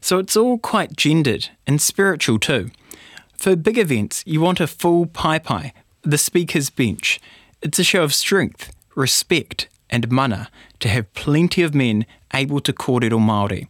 So 0.00 0.18
it's 0.18 0.36
all 0.36 0.58
quite 0.58 0.94
gendered 0.94 1.48
and 1.66 1.82
spiritual 1.82 2.38
too. 2.38 2.70
For 3.36 3.56
big 3.56 3.76
events, 3.76 4.22
you 4.24 4.40
want 4.40 4.60
a 4.60 4.68
full 4.68 5.06
paepae, 5.06 5.72
the 6.02 6.18
speaker's 6.18 6.70
bench. 6.70 7.18
It's 7.60 7.80
a 7.80 7.84
show 7.84 8.04
of 8.04 8.14
strength, 8.14 8.72
respect, 8.94 9.68
and 9.90 10.10
mana 10.10 10.48
to 10.80 10.88
have 10.88 11.12
plenty 11.14 11.62
of 11.62 11.74
men 11.74 12.06
able 12.32 12.60
to 12.60 12.72
kōrero 12.72 13.18
Māori. 13.18 13.68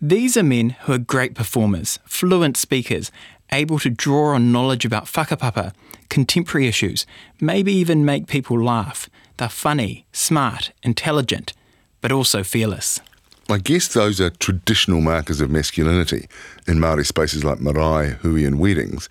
These 0.00 0.36
are 0.36 0.42
men 0.42 0.70
who 0.80 0.92
are 0.92 0.98
great 0.98 1.34
performers, 1.34 1.98
fluent 2.04 2.56
speakers, 2.56 3.10
able 3.52 3.78
to 3.78 3.90
draw 3.90 4.34
on 4.34 4.52
knowledge 4.52 4.84
about 4.84 5.06
whakapapa, 5.06 5.72
contemporary 6.08 6.66
issues, 6.66 7.06
maybe 7.40 7.72
even 7.72 8.04
make 8.04 8.26
people 8.26 8.62
laugh. 8.62 9.08
They're 9.36 9.48
funny, 9.48 10.06
smart, 10.12 10.72
intelligent, 10.82 11.52
but 12.00 12.12
also 12.12 12.42
fearless. 12.42 13.00
I 13.48 13.58
guess 13.58 13.88
those 13.88 14.20
are 14.20 14.30
traditional 14.30 15.00
markers 15.00 15.40
of 15.40 15.50
masculinity 15.50 16.28
in 16.66 16.78
Māori 16.78 17.06
spaces 17.06 17.44
like 17.44 17.60
marae, 17.60 18.16
hui, 18.20 18.44
and 18.44 18.58
weddings. 18.58 19.08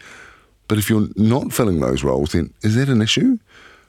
But 0.67 0.77
if 0.77 0.89
you're 0.89 1.07
not 1.15 1.53
filling 1.53 1.79
those 1.79 2.03
roles, 2.03 2.33
then 2.33 2.53
is 2.61 2.75
that 2.75 2.89
an 2.89 3.01
issue? 3.01 3.37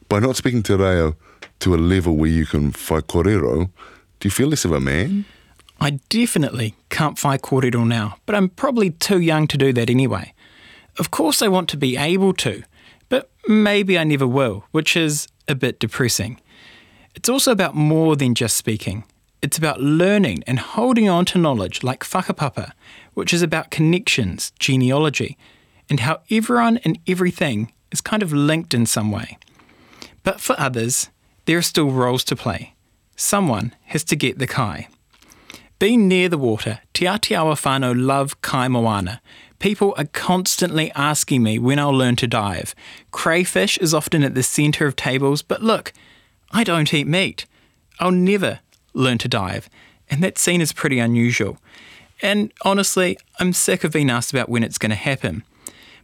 By 0.08 0.20
not 0.20 0.36
speaking 0.36 0.62
te 0.62 0.74
reo 0.74 1.16
to 1.60 1.75
a 1.75 1.76
level 1.76 2.16
where 2.16 2.30
you 2.30 2.46
can 2.46 2.72
whaikōrero, 2.72 3.70
do 4.20 4.26
you 4.26 4.30
feel 4.30 4.48
less 4.48 4.64
of 4.64 4.72
a 4.72 4.80
man? 4.80 5.25
I 5.80 6.00
definitely 6.08 6.75
can't 6.88 7.16
whaikōrero 7.18 7.86
now, 7.86 8.16
but 8.26 8.34
I'm 8.34 8.48
probably 8.48 8.90
too 8.90 9.20
young 9.20 9.46
to 9.48 9.58
do 9.58 9.72
that 9.75 9.90
anyway. 9.90 10.32
Of 10.98 11.10
course, 11.10 11.42
I 11.42 11.48
want 11.48 11.68
to 11.70 11.76
be 11.76 11.96
able 11.96 12.32
to, 12.34 12.62
but 13.08 13.30
maybe 13.46 13.98
I 13.98 14.04
never 14.04 14.26
will, 14.26 14.64
which 14.70 14.96
is 14.96 15.28
a 15.48 15.54
bit 15.54 15.78
depressing. 15.78 16.40
It's 17.14 17.28
also 17.28 17.52
about 17.52 17.75
more 17.75 18.16
than 18.16 18.34
just 18.34 18.56
speaking. 18.56 19.04
It's 19.42 19.58
about 19.58 19.80
learning 19.80 20.42
and 20.46 20.58
holding 20.58 21.08
on 21.08 21.25
to 21.26 21.38
knowledge 21.38 21.82
like 21.82 22.04
whakapapa, 22.04 22.72
which 23.14 23.32
is 23.32 23.42
about 23.42 23.70
connections, 23.70 24.52
genealogy, 24.58 25.36
and 25.90 26.00
how 26.00 26.20
everyone 26.30 26.78
and 26.78 26.98
everything 27.06 27.72
is 27.92 28.00
kind 28.00 28.22
of 28.22 28.32
linked 28.32 28.75
in 28.75 28.86
some 28.86 29.10
way. 29.10 29.38
But 30.22 30.40
for 30.40 30.56
others, 30.58 31.10
there 31.46 31.58
are 31.58 31.62
still 31.62 31.90
roles 31.90 32.24
to 32.24 32.36
play. 32.36 32.74
Someone 33.16 33.74
has 33.86 34.04
to 34.04 34.16
get 34.16 34.38
the 34.38 34.46
kai. 34.46 34.88
Being 35.78 36.08
near 36.08 36.28
the 36.28 36.38
water, 36.38 36.80
Te 36.92 37.06
Atiawa 37.06 37.54
whānau 37.54 37.94
love 37.96 38.40
kai 38.40 38.68
moana. 38.68 39.20
People 39.58 39.94
are 39.96 40.04
constantly 40.04 40.90
asking 40.92 41.42
me 41.42 41.58
when 41.58 41.78
I'll 41.78 41.92
learn 41.92 42.16
to 42.16 42.26
dive. 42.26 42.74
Crayfish 43.10 43.78
is 43.78 43.94
often 43.94 44.22
at 44.22 44.34
the 44.34 44.42
centre 44.42 44.86
of 44.86 44.96
tables, 44.96 45.42
but 45.42 45.62
look, 45.62 45.92
I 46.50 46.64
don't 46.64 46.92
eat 46.92 47.06
meat. 47.06 47.46
I'll 47.98 48.10
never 48.10 48.60
learn 48.92 49.18
to 49.18 49.28
dive, 49.28 49.70
and 50.10 50.22
that 50.22 50.38
scene 50.38 50.60
is 50.60 50.72
pretty 50.72 50.98
unusual. 50.98 51.58
And 52.22 52.52
honestly, 52.62 53.18
I'm 53.38 53.52
sick 53.52 53.84
of 53.84 53.92
being 53.92 54.10
asked 54.10 54.32
about 54.32 54.48
when 54.48 54.62
it's 54.62 54.78
going 54.78 54.90
to 54.90 54.96
happen. 54.96 55.42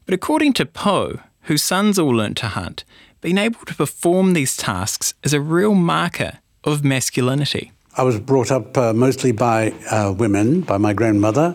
But 0.04 0.14
according 0.14 0.54
to 0.54 0.66
Pou, 0.66 1.20
whose 1.42 1.62
sons 1.62 1.98
all 1.98 2.10
learnt 2.10 2.36
to 2.38 2.48
hunt, 2.48 2.84
being 3.22 3.38
able 3.38 3.60
to 3.64 3.74
perform 3.74 4.34
these 4.34 4.56
tasks 4.56 5.14
is 5.22 5.32
a 5.32 5.40
real 5.40 5.74
marker 5.74 6.40
of 6.64 6.84
masculinity. 6.84 7.72
I 7.96 8.02
was 8.02 8.18
brought 8.18 8.50
up 8.50 8.76
uh, 8.76 8.92
mostly 8.92 9.32
by 9.32 9.70
uh, 9.90 10.12
women, 10.16 10.62
by 10.62 10.78
my 10.78 10.92
grandmother 10.92 11.54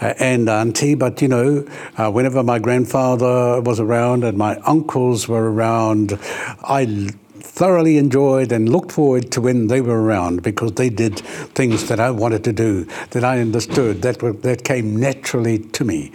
uh, 0.00 0.14
and 0.18 0.48
auntie, 0.48 0.94
but 0.94 1.20
you 1.20 1.28
know, 1.28 1.66
uh, 1.96 2.10
whenever 2.10 2.42
my 2.42 2.58
grandfather 2.58 3.60
was 3.60 3.80
around 3.80 4.22
and 4.22 4.38
my 4.38 4.56
uncles 4.58 5.26
were 5.26 5.50
around, 5.50 6.18
I 6.62 7.08
thoroughly 7.40 7.96
enjoyed 7.96 8.52
and 8.52 8.68
looked 8.68 8.92
forward 8.92 9.32
to 9.32 9.40
when 9.40 9.66
they 9.66 9.80
were 9.80 10.00
around 10.00 10.42
because 10.42 10.72
they 10.72 10.90
did 10.90 11.18
things 11.56 11.88
that 11.88 11.98
I 11.98 12.12
wanted 12.12 12.44
to 12.44 12.52
do, 12.52 12.86
that 13.10 13.24
I 13.24 13.40
understood, 13.40 14.02
that, 14.02 14.22
were, 14.22 14.34
that 14.34 14.62
came 14.62 14.94
naturally 14.94 15.58
to 15.58 15.84
me. 15.84 16.12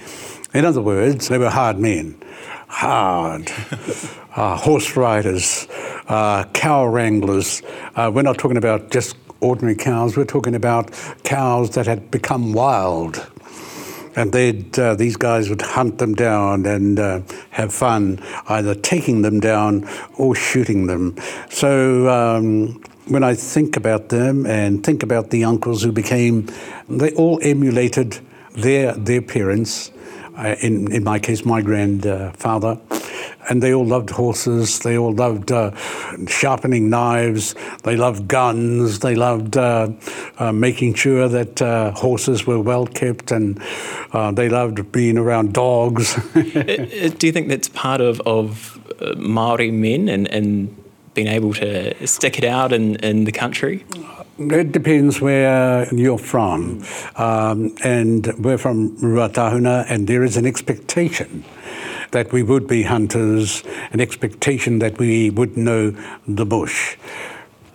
In 0.53 0.63
other 0.63 0.81
words, 0.81 1.27
they 1.27 1.39
were 1.39 1.49
hard 1.49 1.77
men, 1.79 2.15
hard. 2.67 3.51
uh, 4.35 4.57
horse 4.57 4.95
riders, 4.95 5.67
uh, 6.07 6.43
cow 6.53 6.85
wranglers. 6.85 7.61
Uh, 7.95 8.11
we're 8.13 8.23
not 8.23 8.37
talking 8.37 8.57
about 8.57 8.91
just 8.91 9.15
ordinary 9.41 9.75
cows, 9.75 10.15
we're 10.15 10.25
talking 10.25 10.55
about 10.55 10.91
cows 11.23 11.71
that 11.71 11.85
had 11.85 12.09
become 12.09 12.53
wild. 12.53 13.29
And 14.15 14.31
they'd, 14.31 14.77
uh, 14.77 14.93
these 14.93 15.17
guys 15.17 15.49
would 15.49 15.61
hunt 15.61 15.97
them 15.97 16.13
down 16.13 16.67
and 16.67 16.99
uh, 16.99 17.21
have 17.49 17.73
fun, 17.73 18.23
either 18.47 18.75
taking 18.75 19.23
them 19.23 19.39
down 19.39 19.89
or 20.17 20.35
shooting 20.35 20.85
them. 20.85 21.17
So 21.49 22.09
um, 22.09 22.81
when 23.07 23.23
I 23.23 23.33
think 23.33 23.75
about 23.75 24.09
them 24.09 24.45
and 24.45 24.83
think 24.83 25.01
about 25.01 25.31
the 25.31 25.43
uncles 25.43 25.81
who 25.81 25.91
became, 25.91 26.47
they 26.87 27.11
all 27.15 27.39
emulated 27.41 28.19
their, 28.51 28.93
their 28.93 29.21
parents. 29.21 29.91
Uh, 30.37 30.55
in, 30.61 30.91
in 30.91 31.03
my 31.03 31.19
case, 31.19 31.43
my 31.43 31.61
grandfather 31.61 32.79
and 33.49 33.61
they 33.61 33.73
all 33.73 33.85
loved 33.85 34.09
horses. 34.09 34.79
They 34.79 34.97
all 34.97 35.13
loved 35.13 35.51
uh, 35.51 35.71
sharpening 36.27 36.89
knives. 36.89 37.55
They 37.83 37.95
loved 37.95 38.27
guns. 38.27 38.99
They 38.99 39.15
loved 39.15 39.57
uh, 39.57 39.89
uh, 40.37 40.51
making 40.51 40.95
sure 40.95 41.27
that 41.27 41.61
uh, 41.61 41.91
horses 41.91 42.45
were 42.47 42.59
well 42.59 42.87
kept, 42.87 43.31
and 43.31 43.61
uh, 44.11 44.31
they 44.31 44.49
loved 44.49 44.91
being 44.91 45.17
around 45.17 45.53
dogs. 45.53 46.15
Do 46.33 47.27
you 47.27 47.31
think 47.31 47.49
that's 47.49 47.69
part 47.69 48.01
of 48.01 48.21
of 48.21 48.79
uh, 49.01 49.13
Maori 49.17 49.71
men 49.71 50.09
and 50.09 50.27
and 50.31 50.75
being 51.13 51.27
able 51.27 51.53
to 51.53 52.07
stick 52.07 52.39
it 52.39 52.43
out 52.43 52.73
in, 52.73 52.95
in 52.97 53.25
the 53.25 53.31
country? 53.31 53.85
It 54.39 54.71
depends 54.71 55.21
where 55.21 55.87
you're 55.93 56.17
from. 56.17 56.83
Um, 57.15 57.75
and 57.83 58.33
we're 58.43 58.57
from 58.57 58.97
Ruatahuna, 58.97 59.85
and 59.89 60.07
there 60.07 60.23
is 60.23 60.37
an 60.37 60.47
expectation 60.47 61.43
that 62.13 62.31
we 62.31 62.41
would 62.41 62.65
be 62.65 62.83
hunters, 62.83 63.63
an 63.91 63.99
expectation 63.99 64.79
that 64.79 64.97
we 64.97 65.29
would 65.29 65.57
know 65.57 65.93
the 66.27 66.45
bush. 66.45 66.95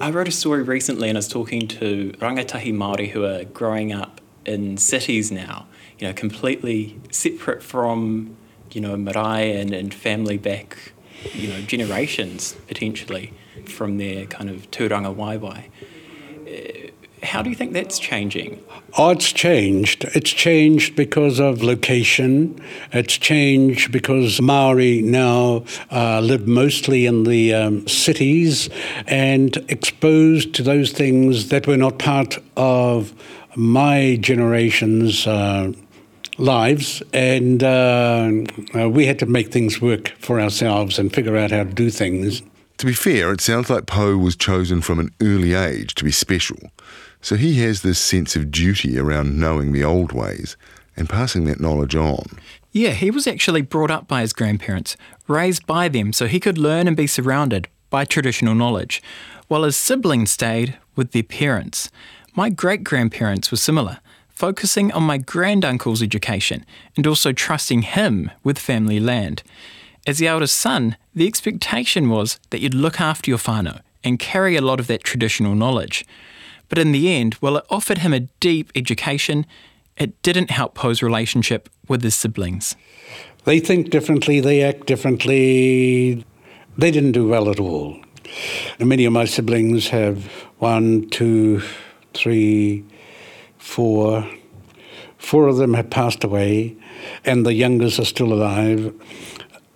I 0.00 0.10
wrote 0.10 0.28
a 0.28 0.32
story 0.32 0.62
recently 0.62 1.08
and 1.08 1.18
I 1.18 1.20
was 1.20 1.28
talking 1.28 1.66
to 1.68 2.12
rangatahi 2.18 2.72
Māori 2.72 3.10
who 3.10 3.24
are 3.24 3.44
growing 3.44 3.92
up 3.92 4.20
in 4.46 4.76
cities 4.76 5.30
now, 5.30 5.66
you 5.98 6.06
know, 6.06 6.14
completely 6.14 6.98
separate 7.10 7.62
from, 7.62 8.36
you 8.70 8.80
know, 8.80 8.96
marae 8.96 9.60
and, 9.60 9.74
and 9.74 9.92
family 9.92 10.38
back, 10.38 10.92
you 11.34 11.48
know, 11.48 11.60
generations 11.62 12.56
potentially 12.68 13.34
from 13.66 13.98
their 13.98 14.24
kind 14.26 14.48
of 14.48 14.70
tūrangawaewae. 14.70 15.64
How 17.22 17.42
do 17.42 17.50
you 17.50 17.56
think 17.56 17.72
that's 17.72 17.98
changing? 17.98 18.62
Oh, 18.96 19.10
it's 19.10 19.32
changed. 19.32 20.04
It's 20.14 20.30
changed 20.30 20.96
because 20.96 21.38
of 21.38 21.62
location. 21.62 22.60
It's 22.92 23.18
changed 23.18 23.92
because 23.92 24.40
Maori 24.40 25.02
now 25.02 25.64
uh, 25.90 26.20
live 26.20 26.46
mostly 26.46 27.06
in 27.06 27.24
the 27.24 27.54
um, 27.54 27.86
cities 27.88 28.70
and 29.06 29.56
exposed 29.68 30.54
to 30.54 30.62
those 30.62 30.92
things 30.92 31.48
that 31.48 31.66
were 31.66 31.76
not 31.76 31.98
part 31.98 32.38
of 32.56 33.12
my 33.56 34.16
generation's 34.20 35.26
uh, 35.26 35.72
lives. 36.38 37.02
And 37.12 37.62
uh 37.64 38.30
we 38.88 39.06
had 39.06 39.18
to 39.18 39.26
make 39.26 39.52
things 39.52 39.80
work 39.80 40.08
for 40.18 40.40
ourselves 40.40 40.98
and 40.98 41.12
figure 41.12 41.36
out 41.36 41.50
how 41.50 41.64
to 41.64 41.72
do 41.72 41.90
things. 41.90 42.42
To 42.78 42.86
be 42.86 42.92
fair, 42.92 43.32
it 43.32 43.40
sounds 43.40 43.68
like 43.68 43.86
Pou 43.86 44.16
was 44.18 44.36
chosen 44.36 44.80
from 44.80 45.00
an 45.00 45.12
early 45.20 45.54
age 45.54 45.94
to 45.96 46.04
be 46.04 46.12
special. 46.12 46.58
So 47.20 47.34
he 47.34 47.60
has 47.60 47.82
this 47.82 47.98
sense 47.98 48.36
of 48.36 48.52
duty 48.52 48.96
around 48.96 49.38
knowing 49.38 49.72
the 49.72 49.82
old 49.82 50.12
ways 50.12 50.56
and 50.96 51.08
passing 51.08 51.44
that 51.44 51.60
knowledge 51.60 51.96
on. 51.96 52.38
Yeah, 52.70 52.90
he 52.90 53.10
was 53.10 53.26
actually 53.26 53.62
brought 53.62 53.90
up 53.90 54.06
by 54.06 54.20
his 54.20 54.32
grandparents, 54.32 54.96
raised 55.26 55.66
by 55.66 55.88
them 55.88 56.12
so 56.12 56.28
he 56.28 56.38
could 56.38 56.56
learn 56.56 56.86
and 56.86 56.96
be 56.96 57.08
surrounded 57.08 57.66
by 57.90 58.04
traditional 58.04 58.54
knowledge, 58.54 59.02
while 59.48 59.64
his 59.64 59.76
siblings 59.76 60.30
stayed 60.30 60.78
with 60.94 61.10
their 61.10 61.24
parents. 61.24 61.90
My 62.34 62.48
great 62.48 62.84
grandparents 62.84 63.50
were 63.50 63.56
similar, 63.56 63.98
focusing 64.28 64.92
on 64.92 65.02
my 65.02 65.18
granduncle's 65.18 66.02
education 66.02 66.64
and 66.96 67.08
also 67.08 67.32
trusting 67.32 67.82
him 67.82 68.30
with 68.44 68.56
family 68.56 69.00
land. 69.00 69.42
As 70.08 70.16
the 70.16 70.26
eldest 70.26 70.56
son, 70.56 70.96
the 71.14 71.26
expectation 71.26 72.08
was 72.08 72.40
that 72.48 72.60
you'd 72.60 72.72
look 72.72 72.98
after 72.98 73.30
your 73.30 73.36
whānau 73.36 73.82
and 74.02 74.18
carry 74.18 74.56
a 74.56 74.62
lot 74.62 74.80
of 74.80 74.86
that 74.86 75.04
traditional 75.04 75.54
knowledge. 75.54 76.06
But 76.70 76.78
in 76.78 76.92
the 76.92 77.12
end, 77.12 77.34
while 77.34 77.58
it 77.58 77.66
offered 77.68 77.98
him 77.98 78.14
a 78.14 78.20
deep 78.40 78.72
education, 78.74 79.44
it 79.98 80.22
didn't 80.22 80.50
help 80.50 80.74
Pou's 80.74 81.02
relationship 81.02 81.68
with 81.88 82.02
his 82.02 82.14
siblings. 82.14 82.74
They 83.44 83.60
think 83.60 83.90
differently, 83.90 84.40
they 84.40 84.62
act 84.62 84.86
differently. 84.86 86.24
They 86.78 86.90
didn't 86.90 87.12
do 87.12 87.28
well 87.28 87.50
at 87.50 87.60
all. 87.60 88.00
And 88.80 88.88
many 88.88 89.04
of 89.04 89.12
my 89.12 89.26
siblings 89.26 89.88
have 89.88 90.24
one, 90.56 91.10
two, 91.10 91.60
three, 92.14 92.82
four. 93.58 94.26
Four 95.18 95.48
of 95.48 95.58
them 95.58 95.74
have 95.74 95.90
passed 95.90 96.24
away, 96.24 96.78
and 97.26 97.44
the 97.44 97.52
youngest 97.52 97.98
are 97.98 98.06
still 98.06 98.32
alive. 98.32 98.94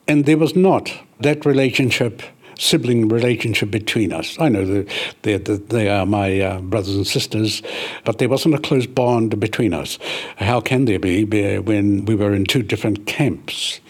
And 0.09 0.27
there 0.27 0.39
was 0.39 0.57
not 0.57 0.93
that 1.21 1.47
relationship, 1.47 2.23
sibling 2.59 3.09
relationship 3.09 3.71
between 3.71 4.13
us. 4.13 4.37
I 4.39 4.49
know 4.49 4.65
that 4.65 4.89
they, 5.23 5.37
they 5.37 5.89
are 5.89 6.07
my 6.07 6.41
uh, 6.41 6.61
brothers 6.61 6.97
and 6.97 7.07
sisters, 7.07 7.63
but 8.05 8.19
there 8.19 8.29
wasn't 8.29 8.55
a 8.55 8.59
close 8.59 8.87
bond 8.87 9.39
between 9.39 9.73
us. 9.73 9.99
How 10.37 10.61
can 10.61 10.85
there 10.85 10.99
be 10.99 11.25
when 11.61 12.05
we 12.05 12.15
were 12.15 12.35
in 12.35 12.45
two 12.45 12.63
different 12.63 13.07
camps? 13.07 13.81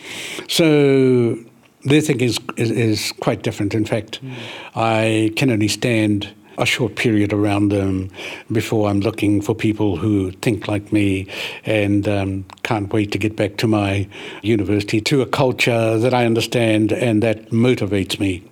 So 0.48 1.36
their 1.84 2.00
thinking 2.00 2.28
is, 2.28 2.38
is, 2.56 2.70
is 2.70 3.12
quite 3.20 3.42
different. 3.42 3.74
In 3.74 3.84
fact, 3.84 4.22
mm. 4.22 4.34
I 4.76 5.32
can 5.36 5.50
only 5.50 5.68
stand 5.68 6.32
a 6.58 6.66
short 6.66 6.96
period 6.96 7.32
around 7.32 7.68
them 7.68 8.10
before 8.50 8.88
I'm 8.88 9.00
looking 9.00 9.40
for 9.40 9.54
people 9.54 9.96
who 9.96 10.32
think 10.32 10.68
like 10.68 10.92
me 10.92 11.28
and 11.64 12.06
um, 12.08 12.44
can't 12.62 12.92
wait 12.92 13.12
to 13.12 13.18
get 13.18 13.36
back 13.36 13.56
to 13.58 13.66
my 13.66 14.08
university, 14.42 15.00
to 15.00 15.22
a 15.22 15.26
culture 15.26 15.98
that 15.98 16.14
I 16.14 16.26
understand 16.26 16.92
and 16.92 17.22
that 17.22 17.50
motivates 17.50 18.18
me. 18.20 18.44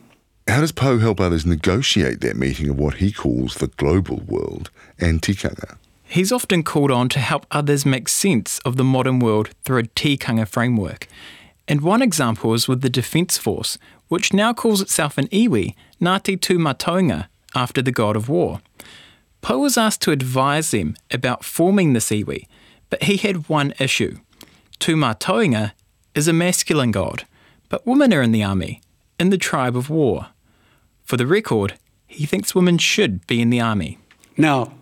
How 0.49 0.61
does 0.61 0.73
Pou 0.73 0.99
help 0.99 1.21
others 1.21 1.47
negotiate 1.47 2.21
that 2.23 2.37
meeting 2.37 2.69
of 2.71 2.78
what 2.78 2.95
he 2.95 3.12
calls 3.12 3.54
the 3.54 3.69
global 3.69 4.16
world 4.26 4.71
and 4.99 5.23
tikanga? 5.23 5.76
He's 6.04 6.33
often 6.33 6.64
called 6.64 6.90
on 6.90 7.09
to 7.11 7.21
help 7.21 7.47
others 7.52 7.87
make 7.87 8.09
sense 8.09 8.59
of 8.64 8.76
the 8.76 8.83
modern 8.83 9.21
world 9.21 9.50
through 9.62 9.78
a 9.78 9.83
tikanga 9.85 10.49
framework. 10.49 11.07
And 11.69 11.83
one 11.83 12.02
example 12.02 12.52
is 12.52 12.66
with 12.66 12.80
the 12.80 12.90
Defence 12.90 13.38
Force, 13.38 13.78
which 14.09 14.33
now 14.33 14.52
calls 14.52 14.80
itself 14.80 15.19
an 15.19 15.28
iwi, 15.28 15.76
Ngāti 16.02 16.37
Tūmatauenga, 16.37 17.28
after 17.54 17.83
the 17.83 17.92
god 17.92 18.16
of 18.16 18.28
war. 18.28 18.61
Pou 19.42 19.59
was 19.59 19.78
asked 19.78 20.02
to 20.02 20.11
advise 20.11 20.71
them 20.71 20.97
about 21.11 21.45
forming 21.45 21.92
the 21.92 22.00
iwi, 22.00 22.47
but 22.90 23.04
he 23.04 23.16
had 23.16 23.49
one 23.49 23.73
issue. 23.78 24.19
Tū 24.78 25.73
is 26.14 26.28
a 26.28 26.33
masculine 26.33 26.90
god, 26.90 27.26
but 27.69 27.87
women 27.87 28.12
are 28.12 28.23
in 28.23 28.33
the 28.33 28.42
army, 28.42 28.83
in 29.19 29.30
the 29.30 29.38
tribe 29.38 29.76
of 29.76 29.90
war. 29.90 30.28
For 31.04 31.16
the 31.16 31.26
record, 31.26 31.75
he 32.07 32.26
thinks 32.26 32.54
women 32.54 32.78
should 32.78 33.26
be 33.26 33.40
in 33.40 33.50
the 33.50 33.61
army. 33.61 33.99
Now, 34.37 34.73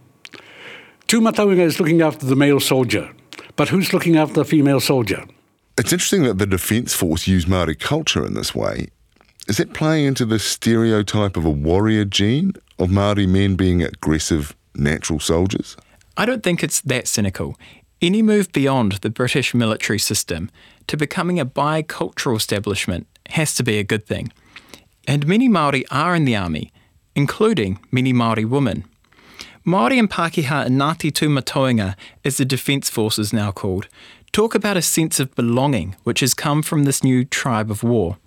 Tū 1.06 1.58
is 1.58 1.80
looking 1.80 2.02
after 2.02 2.26
the 2.26 2.36
male 2.36 2.60
soldier, 2.60 3.10
but 3.56 3.68
who's 3.68 3.92
looking 3.92 4.16
after 4.16 4.34
the 4.34 4.44
female 4.44 4.80
soldier? 4.80 5.24
It's 5.78 5.92
interesting 5.92 6.24
that 6.24 6.38
the 6.38 6.46
Defence 6.46 6.94
Force 6.94 7.28
use 7.28 7.44
Māori 7.44 7.78
culture 7.78 8.26
in 8.26 8.34
this 8.34 8.54
way 8.54 8.88
is 9.48 9.58
it 9.58 9.72
playing 9.72 10.04
into 10.04 10.26
the 10.26 10.38
stereotype 10.38 11.36
of 11.36 11.46
a 11.46 11.50
warrior 11.50 12.04
gene 12.04 12.52
of 12.78 12.90
Māori 12.90 13.26
men 13.26 13.56
being 13.56 13.82
aggressive 13.82 14.54
natural 14.74 15.18
soldiers? 15.18 15.74
I 16.18 16.26
don't 16.26 16.42
think 16.42 16.62
it's 16.62 16.82
that 16.82 17.08
cynical. 17.08 17.56
Any 18.02 18.20
move 18.20 18.52
beyond 18.52 18.92
the 19.00 19.08
British 19.08 19.54
military 19.54 19.98
system 19.98 20.50
to 20.86 20.98
becoming 20.98 21.40
a 21.40 21.46
bicultural 21.46 22.36
establishment 22.36 23.06
has 23.30 23.54
to 23.54 23.62
be 23.62 23.78
a 23.78 23.84
good 23.84 24.06
thing. 24.06 24.32
And 25.06 25.26
many 25.26 25.48
Māori 25.48 25.84
are 25.90 26.14
in 26.14 26.26
the 26.26 26.36
army, 26.36 26.70
including 27.16 27.80
many 27.90 28.12
Māori 28.12 28.44
women. 28.44 28.84
Māori 29.66 29.98
and 29.98 30.10
Pākehā 30.10 30.68
Ngāti 30.68 31.10
Tū 31.10 31.94
as 32.24 32.36
the 32.36 32.44
Defence 32.44 32.90
Force 32.90 33.18
is 33.18 33.32
now 33.32 33.50
called, 33.50 33.88
talk 34.32 34.54
about 34.54 34.76
a 34.76 34.82
sense 34.82 35.18
of 35.18 35.34
belonging 35.34 35.96
which 36.04 36.20
has 36.20 36.34
come 36.34 36.62
from 36.62 36.84
this 36.84 37.02
new 37.02 37.24
tribe 37.24 37.70
of 37.70 37.82
war. 37.82 38.18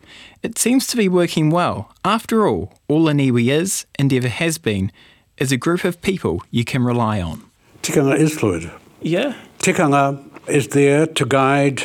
It 0.43 0.57
seems 0.57 0.87
to 0.87 0.97
be 0.97 1.07
working 1.07 1.49
well. 1.49 1.93
After 2.03 2.47
all, 2.47 2.73
all 2.87 3.07
an 3.07 3.19
iwi 3.19 3.51
is, 3.51 3.85
and 3.99 4.11
ever 4.11 4.27
has 4.27 4.57
been, 4.57 4.91
is 5.37 5.51
a 5.51 5.57
group 5.57 5.83
of 5.83 6.01
people 6.01 6.43
you 6.49 6.65
can 6.65 6.83
rely 6.83 7.21
on. 7.21 7.43
Tikanga 7.83 8.17
is 8.17 8.37
fluid. 8.37 8.71
Yeah. 9.01 9.35
Tikanga 9.59 10.23
is 10.47 10.69
there 10.69 11.05
to 11.07 11.25
guide 11.25 11.83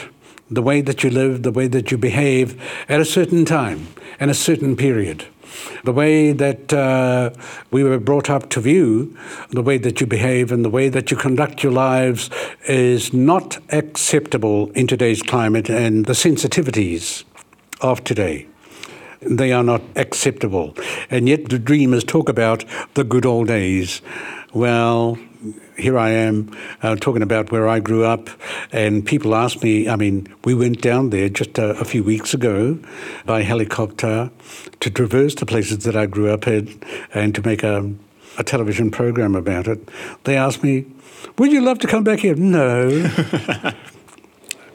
the 0.51 0.63
way 0.63 0.81
that 0.81 1.03
you 1.03 1.11
live, 1.11 1.43
the 1.43 1.53
way 1.53 1.67
that 1.67 1.91
you 1.91 1.99
behave 1.99 2.61
at 2.89 3.01
a 3.01 3.05
certain 3.05 3.45
time 3.45 3.89
and 4.19 4.31
a 4.31 4.35
certain 4.35 4.77
period. 4.77 5.27
The 5.85 5.93
way 5.93 6.33
that 6.33 6.73
uh, 6.73 7.31
we 7.71 7.83
were 7.83 7.99
brought 7.99 8.29
up 8.29 8.51
to 8.51 8.61
view, 8.61 9.17
the 9.51 9.63
way 9.63 9.79
that 9.79 10.01
you 10.01 10.07
behave 10.07 10.53
and 10.53 10.65
the 10.65 10.71
way 10.71 10.89
that 10.89 11.11
you 11.11 11.17
conduct 11.17 11.63
your 11.63 11.73
lives 11.73 12.31
is 12.69 13.13
not 13.13 13.59
acceptable 13.71 14.71
in 14.73 14.87
today's 14.87 15.23
climate 15.23 15.71
and 15.71 16.05
the 16.07 16.13
sensitivities 16.13 17.25
of 17.81 18.05
today. 18.05 18.47
They 19.21 19.53
are 19.53 19.65
not 19.65 19.83
acceptable. 19.97 20.77
And 21.11 21.29
yet 21.29 21.49
the 21.49 21.59
dreamers 21.59 22.05
talk 22.05 22.29
about 22.29 22.65
the 22.95 23.05
good 23.05 23.27
old 23.27 23.49
days. 23.49 24.03
Well, 24.53 25.19
here 25.77 25.99
I 25.99 26.11
am 26.11 26.57
uh, 26.83 26.97
talking 26.97 27.23
about 27.23 27.53
where 27.53 27.69
I 27.69 27.81
grew 27.81 28.05
up, 28.05 28.31
and 28.73 29.05
people 29.05 29.35
ask 29.35 29.63
me. 29.63 29.89
I 29.89 29.97
mean, 29.97 30.33
we 30.45 30.55
went 30.55 30.81
down 30.81 31.11
there 31.11 31.29
just 31.29 31.59
a, 31.59 31.71
a, 31.79 31.85
few 31.85 32.03
weeks 32.03 32.33
ago 32.35 32.79
by 33.27 33.43
helicopter 33.43 34.31
to 34.81 34.91
traverse 34.91 35.35
the 35.35 35.47
places 35.47 35.79
that 35.85 35.97
I 35.97 36.07
grew 36.07 36.31
up 36.31 36.47
in 36.47 36.83
and 37.13 37.35
to 37.35 37.43
make 37.47 37.63
a, 37.63 37.93
a 38.39 38.45
television 38.45 38.91
program 38.91 39.35
about 39.35 39.69
it. 39.69 39.89
They 40.25 40.37
asked 40.37 40.63
me, 40.63 40.87
Would 41.39 41.53
you 41.53 41.61
love 41.61 41.79
to 41.81 41.87
come 41.87 42.05
back 42.05 42.21
here? 42.21 42.35
No. 42.35 43.11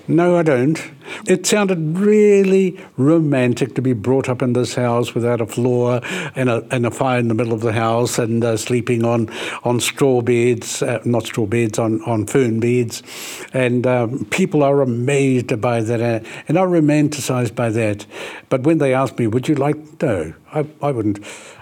No, 0.08 0.36
I 0.36 0.44
don't. 0.44 0.92
It 1.28 1.46
sounded 1.46 1.98
really 1.98 2.80
romantic 2.98 3.76
to 3.76 3.82
be 3.82 3.94
brought 3.94 4.30
up 4.30 4.42
in 4.42 4.54
this 4.54 4.76
house 4.76 5.14
without 5.14 5.42
a 5.42 5.46
floor 5.46 6.02
and 6.36 6.50
a, 6.50 6.66
and 6.72 6.86
a 6.86 6.92
fire 6.92 7.20
in 7.20 7.28
the 7.28 7.34
middle 7.34 7.54
of 7.54 7.62
the 7.62 7.74
house 7.74 8.18
and 8.18 8.44
uh, 8.44 8.58
sleeping 8.58 9.06
on, 9.06 9.30
on 9.64 9.80
straw 9.80 10.22
beds, 10.22 10.82
uh, 10.82 11.02
not 11.06 11.26
straw 11.26 11.46
beds, 11.46 11.78
on, 11.80 12.02
on 12.04 12.26
fern 12.26 12.60
beds. 12.60 13.04
And 13.54 13.86
um, 13.86 14.26
people 14.26 14.64
are 14.64 14.82
amazed 14.82 15.60
by 15.62 15.82
that 15.82 16.02
uh, 16.02 16.28
and 16.48 16.58
are 16.58 16.68
romanticized 16.68 17.56
by 17.56 17.70
that. 17.70 18.06
But 18.50 18.64
when 18.64 18.80
they 18.80 18.94
ask 18.94 19.18
me, 19.18 19.28
would 19.28 19.48
you 19.48 19.56
like, 19.56 20.02
no, 20.02 20.34
I, 20.54 20.66
I 20.82 20.92
wouldn't. 20.92 21.20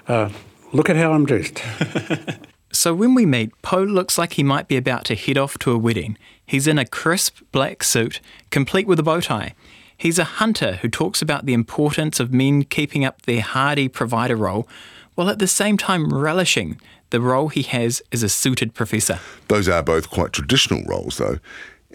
Uh, 0.08 0.30
look 0.72 0.90
at 0.90 0.96
how 0.96 1.14
I'm 1.14 1.26
dressed. 1.26 1.62
So 2.72 2.94
when 2.94 3.16
we 3.16 3.26
meet, 3.26 3.60
Pou 3.64 3.84
looks 3.84 4.18
like 4.18 4.34
he 4.34 4.44
might 4.44 4.68
be 4.68 4.78
about 4.78 5.04
to 5.06 5.16
head 5.16 5.38
off 5.38 5.58
to 5.60 5.72
a 5.72 5.78
wedding. 5.78 6.18
He's 6.50 6.66
in 6.66 6.80
a 6.80 6.86
crisp 6.86 7.42
black 7.52 7.84
suit, 7.84 8.22
complete 8.50 8.88
with 8.88 9.00
a 9.00 9.04
bow 9.04 9.20
tie. 9.20 9.54
He's 9.96 10.18
a 10.18 10.24
hunter 10.24 10.78
who 10.78 10.90
talks 10.90 11.22
about 11.22 11.46
the 11.46 11.54
importance 11.54 12.20
of 12.20 12.34
men 12.34 12.64
keeping 12.64 13.06
up 13.06 13.22
their 13.22 13.42
hardy 13.42 13.88
provider 13.88 14.36
role, 14.36 14.68
while 15.14 15.30
at 15.30 15.38
the 15.38 15.46
same 15.46 15.78
time 15.78 16.12
relishing 16.12 16.82
the 17.12 17.22
role 17.22 17.50
he 17.50 17.62
has 17.62 18.02
as 18.12 18.24
a 18.24 18.30
suited 18.30 18.74
professor. 18.74 19.20
Those 19.48 19.70
are 19.70 19.84
both 19.84 20.10
quite 20.10 20.34
traditional 20.34 20.84
roles, 20.86 21.18
though, 21.18 21.38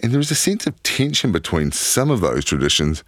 and 0.01 0.13
there 0.13 0.21
is 0.21 0.31
a 0.31 0.35
sense 0.35 0.65
of 0.65 0.81
tension 0.83 1.33
between 1.33 1.73
some 1.73 2.09
of 2.09 2.21
those 2.21 2.45
traditions 2.45 3.03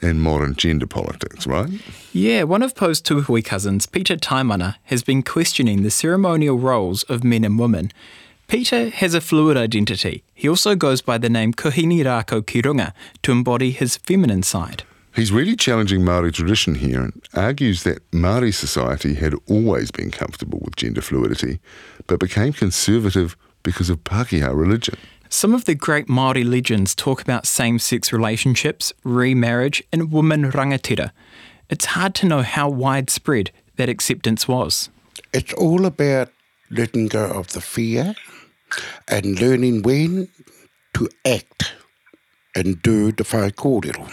and 0.00 0.22
modern 0.22 0.54
gender 0.54 0.86
politics, 0.86 1.44
right? 1.44 1.70
Yeah, 2.12 2.44
one 2.44 2.62
of 2.62 2.76
Pou's 2.76 3.02
Tūhoe 3.02 3.44
cousins, 3.44 3.86
Peter 3.86 4.14
Taimana, 4.14 4.76
has 4.84 5.02
been 5.02 5.24
questioning 5.24 5.82
the 5.82 5.90
ceremonial 5.90 6.56
roles 6.56 7.02
of 7.04 7.24
men 7.24 7.42
and 7.42 7.58
women. 7.58 7.90
Peter 8.46 8.90
has 8.90 9.14
a 9.14 9.20
fluid 9.20 9.56
identity. 9.56 10.22
He 10.34 10.48
also 10.48 10.74
goes 10.74 11.00
by 11.00 11.18
the 11.18 11.30
name 11.30 11.52
Kohini 11.52 12.04
Rako 12.04 12.42
Kirunga 12.42 12.92
to 13.22 13.32
embody 13.32 13.70
his 13.70 13.96
feminine 13.96 14.42
side. 14.42 14.84
He's 15.14 15.32
really 15.32 15.56
challenging 15.56 16.00
Māori 16.00 16.32
tradition 16.32 16.74
here 16.74 17.00
and 17.00 17.28
argues 17.34 17.84
that 17.84 18.10
Māori 18.10 18.52
society 18.52 19.14
had 19.14 19.34
always 19.48 19.90
been 19.90 20.10
comfortable 20.10 20.60
with 20.60 20.76
gender 20.76 21.00
fluidity, 21.00 21.60
but 22.06 22.18
became 22.18 22.52
conservative 22.52 23.36
because 23.62 23.88
of 23.90 24.02
Pākehā 24.04 24.54
religion. 24.54 24.96
Some 25.28 25.54
of 25.54 25.64
the 25.64 25.74
great 25.74 26.08
Māori 26.08 26.48
legends 26.48 26.94
talk 26.94 27.22
about 27.22 27.46
same 27.46 27.78
sex 27.78 28.12
relationships, 28.12 28.92
remarriage, 29.04 29.82
and 29.92 30.12
woman 30.12 30.50
rangatira. 30.50 31.12
It's 31.70 31.86
hard 31.86 32.14
to 32.16 32.26
know 32.26 32.42
how 32.42 32.68
widespread 32.68 33.50
that 33.76 33.88
acceptance 33.88 34.46
was. 34.46 34.90
It's 35.32 35.52
all 35.54 35.86
about 35.86 36.28
letting 36.70 37.08
go 37.08 37.26
of 37.26 37.52
the 37.52 37.60
fear 37.60 38.14
and 39.08 39.40
learning 39.40 39.82
when 39.82 40.28
to 40.94 41.08
act 41.26 41.74
and 42.54 42.80
do 42.82 43.12
the 43.12 43.24
whaikōrero. 43.24 44.10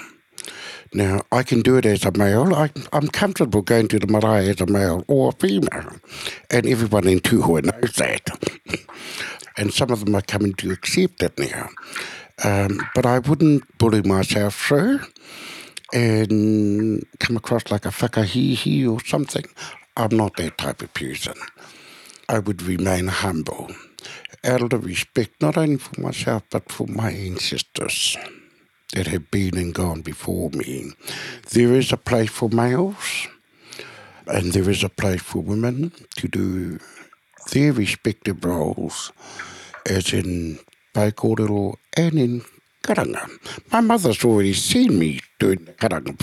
Now, 0.93 1.21
I 1.31 1.43
can 1.43 1.61
do 1.61 1.77
it 1.77 1.85
as 1.85 2.03
a 2.03 2.11
male. 2.11 2.53
I, 2.53 2.69
am 2.91 3.07
comfortable 3.07 3.61
going 3.61 3.87
to 3.89 3.99
the 3.99 4.07
marae 4.07 4.49
as 4.49 4.59
a 4.59 4.65
male 4.65 5.05
or 5.07 5.29
a 5.29 5.31
female. 5.31 5.95
And 6.49 6.65
everyone 6.65 7.07
in 7.07 7.19
Tūhoe 7.19 7.63
knows 7.63 7.93
that. 7.93 8.29
and 9.57 9.73
some 9.73 9.89
of 9.91 10.03
them 10.03 10.15
are 10.15 10.21
coming 10.21 10.53
to 10.55 10.71
accept 10.71 11.23
it 11.23 11.39
now. 11.39 11.69
Um, 12.43 12.81
but 12.93 13.05
I 13.05 13.19
wouldn't 13.19 13.77
bully 13.77 14.01
myself 14.01 14.55
through 14.55 14.99
and 15.93 17.05
come 17.19 17.37
across 17.37 17.71
like 17.71 17.85
a 17.85 17.89
whakahihi 17.89 18.89
or 18.91 19.03
something. 19.05 19.45
I'm 19.95 20.15
not 20.15 20.35
that 20.37 20.57
type 20.57 20.81
of 20.81 20.93
person. 20.93 21.35
I 22.27 22.39
would 22.39 22.61
remain 22.61 23.07
humble, 23.07 23.69
out 24.43 24.73
of 24.73 24.85
respect 24.85 25.41
not 25.41 25.57
only 25.57 25.77
for 25.77 25.99
myself 26.01 26.43
but 26.49 26.71
for 26.71 26.87
my 26.87 27.11
ancestors. 27.11 28.17
that 28.93 29.07
have 29.07 29.23
er 29.23 29.27
been 29.31 29.57
and 29.57 29.73
gone 29.73 30.01
before 30.01 30.49
me. 30.49 30.91
There 31.51 31.73
is 31.73 31.91
a 31.91 31.97
place 31.97 32.29
for 32.29 32.49
males 32.49 33.27
and 34.27 34.53
there 34.53 34.69
is 34.69 34.83
a 34.83 34.89
place 34.89 35.21
for 35.21 35.39
women 35.41 35.91
to 36.17 36.27
do 36.27 36.79
their 37.51 37.73
respective 37.73 38.43
roles 38.43 39.11
as 39.89 40.13
in 40.13 40.59
whaikōrero 40.93 41.75
and 41.97 42.19
in 42.19 42.41
karanga. 42.83 43.29
My 43.71 43.81
mother's 43.81 44.23
already 44.25 44.53
seen 44.53 44.99
me 44.99 45.21
doing 45.39 45.65
karanga 45.79 46.15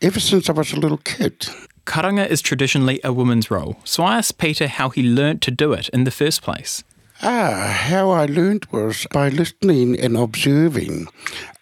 ever 0.00 0.20
since 0.20 0.48
I 0.48 0.52
was 0.52 0.72
a 0.72 0.80
little 0.80 0.98
kid. 0.98 1.48
Karanga 1.86 2.28
is 2.28 2.40
traditionally 2.40 3.00
a 3.02 3.12
woman's 3.12 3.50
role, 3.50 3.76
so 3.84 4.04
I 4.04 4.18
asked 4.18 4.38
Peter 4.38 4.68
how 4.68 4.90
he 4.90 5.02
learnt 5.02 5.42
to 5.42 5.50
do 5.50 5.72
it 5.72 5.88
in 5.88 6.04
the 6.04 6.10
first 6.10 6.40
place. 6.42 6.84
Ah, 7.22 7.76
how 7.88 8.08
I 8.10 8.24
learned 8.24 8.64
was 8.72 9.06
by 9.12 9.28
listening 9.28 10.00
and 10.00 10.16
observing 10.16 11.06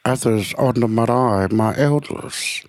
others 0.04 0.54
on 0.54 0.74
the 0.74 0.86
marae, 0.86 1.48
my 1.50 1.76
elders. 1.76 2.62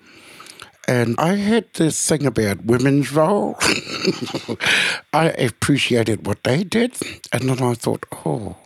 And 0.87 1.13
I 1.19 1.35
had 1.35 1.71
this 1.75 2.03
thing 2.07 2.25
about 2.25 2.65
women's 2.65 3.11
role. 3.11 3.57
I 5.13 5.25
appreciated 5.37 6.25
what 6.25 6.43
they 6.43 6.63
did. 6.63 6.97
And 7.31 7.47
then 7.47 7.61
I 7.61 7.75
thought, 7.75 8.07
oh, 8.25 8.57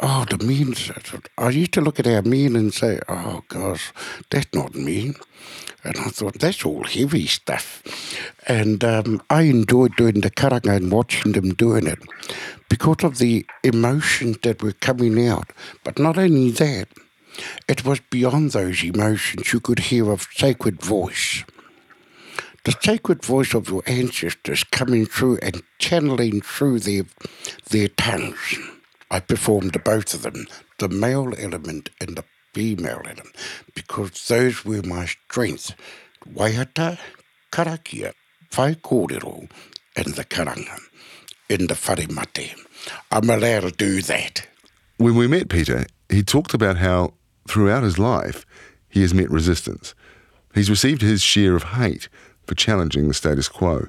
oh, 0.00 0.24
the 0.28 0.38
men. 0.44 0.74
I 1.38 1.50
used 1.50 1.72
to 1.72 1.80
look 1.80 2.00
at 2.00 2.06
our 2.06 2.22
mean 2.22 2.56
and 2.56 2.72
say, 2.72 3.00
oh, 3.08 3.42
gosh, 3.48 3.92
that's 4.30 4.52
not 4.54 4.74
mean. 4.74 5.14
And 5.82 5.96
I 5.98 6.08
thought, 6.08 6.38
that's 6.38 6.64
all 6.64 6.84
heavy 6.84 7.26
stuff. 7.26 7.82
And 8.46 8.82
um, 8.82 9.22
I 9.30 9.42
enjoyed 9.42 9.96
doing 9.96 10.20
the 10.20 10.30
karanga 10.30 10.76
and 10.76 10.90
watching 10.90 11.32
them 11.32 11.54
doing 11.54 11.86
it 11.86 11.98
because 12.68 13.04
of 13.04 13.18
the 13.18 13.46
emotions 13.62 14.38
that 14.42 14.62
were 14.62 14.72
coming 14.72 15.26
out. 15.28 15.50
But 15.84 15.98
not 15.98 16.18
only 16.18 16.50
that, 16.52 16.88
it 17.68 17.84
was 17.84 18.00
beyond 18.10 18.52
those 18.52 18.82
emotions. 18.82 19.52
You 19.52 19.60
could 19.60 19.80
hear 19.80 20.10
a 20.12 20.18
sacred 20.18 20.80
voice. 20.82 21.44
The 22.64 22.74
sacred 22.80 23.22
voice 23.22 23.52
of 23.52 23.68
your 23.68 23.82
ancestors 23.86 24.64
coming 24.64 25.04
through 25.04 25.38
and 25.42 25.62
channeling 25.78 26.40
through 26.40 26.80
their, 26.80 27.02
their 27.68 27.88
tongues. 27.88 28.58
I 29.10 29.20
performed 29.20 29.82
both 29.84 30.14
of 30.14 30.22
them, 30.22 30.46
the 30.78 30.88
male 30.88 31.32
element 31.38 31.90
and 32.00 32.16
the 32.16 32.24
female 32.52 33.02
element, 33.04 33.34
because 33.74 34.26
those 34.28 34.64
were 34.64 34.82
my 34.82 35.06
strengths. 35.06 35.74
Waiata, 36.32 36.98
karakia, 37.52 38.14
whai 38.56 38.74
kōrero, 38.74 39.50
and 39.96 40.14
the 40.14 40.24
karanga, 40.24 40.78
in 41.48 41.66
the 41.66 41.74
wharemate. 41.74 42.54
I'm 43.10 43.28
allowed 43.30 43.60
to 43.60 43.70
do 43.70 44.02
that. 44.02 44.46
When 44.96 45.16
we 45.16 45.26
met 45.26 45.48
Peter, 45.48 45.86
he 46.08 46.22
talked 46.22 46.54
about 46.54 46.76
how 46.76 47.14
throughout 47.48 47.82
his 47.82 47.98
life 47.98 48.46
he 48.88 49.02
has 49.02 49.12
met 49.12 49.30
resistance. 49.30 49.94
He's 50.54 50.70
received 50.70 51.02
his 51.02 51.20
share 51.20 51.56
of 51.56 51.64
hate 51.64 52.08
for 52.46 52.54
challenging 52.54 53.08
the 53.08 53.14
status 53.14 53.48
quo, 53.48 53.88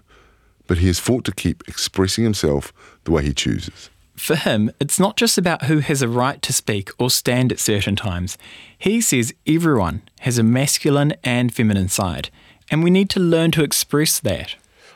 but 0.68 0.80
he 0.80 0.88
has 0.88 1.00
fought 1.00 1.24
to 1.26 1.32
keep 1.32 1.64
expressing 1.68 2.24
himself 2.24 2.74
the 3.04 3.12
way 3.12 3.24
he 3.24 3.34
chooses. 3.34 3.90
For 4.16 4.36
him, 4.36 4.72
it's 4.80 5.00
not 5.00 5.18
just 5.18 5.38
about 5.38 5.66
who 5.66 5.80
has 5.80 6.02
a 6.02 6.08
right 6.08 6.42
to 6.42 6.54
speak 6.54 6.90
or 6.98 7.10
stand 7.10 7.52
at 7.52 7.60
certain 7.60 7.96
times. 7.96 8.38
He 8.78 9.02
says 9.02 9.34
everyone 9.46 10.04
has 10.22 10.38
a 10.38 10.44
masculine 10.44 11.14
and 11.24 11.54
feminine 11.54 11.90
side, 11.90 12.30
and 12.72 12.84
we 12.84 12.90
need 12.90 13.10
to 13.12 13.20
learn 13.20 13.52
to 13.52 13.64
express 13.64 14.20
that. 14.22 14.56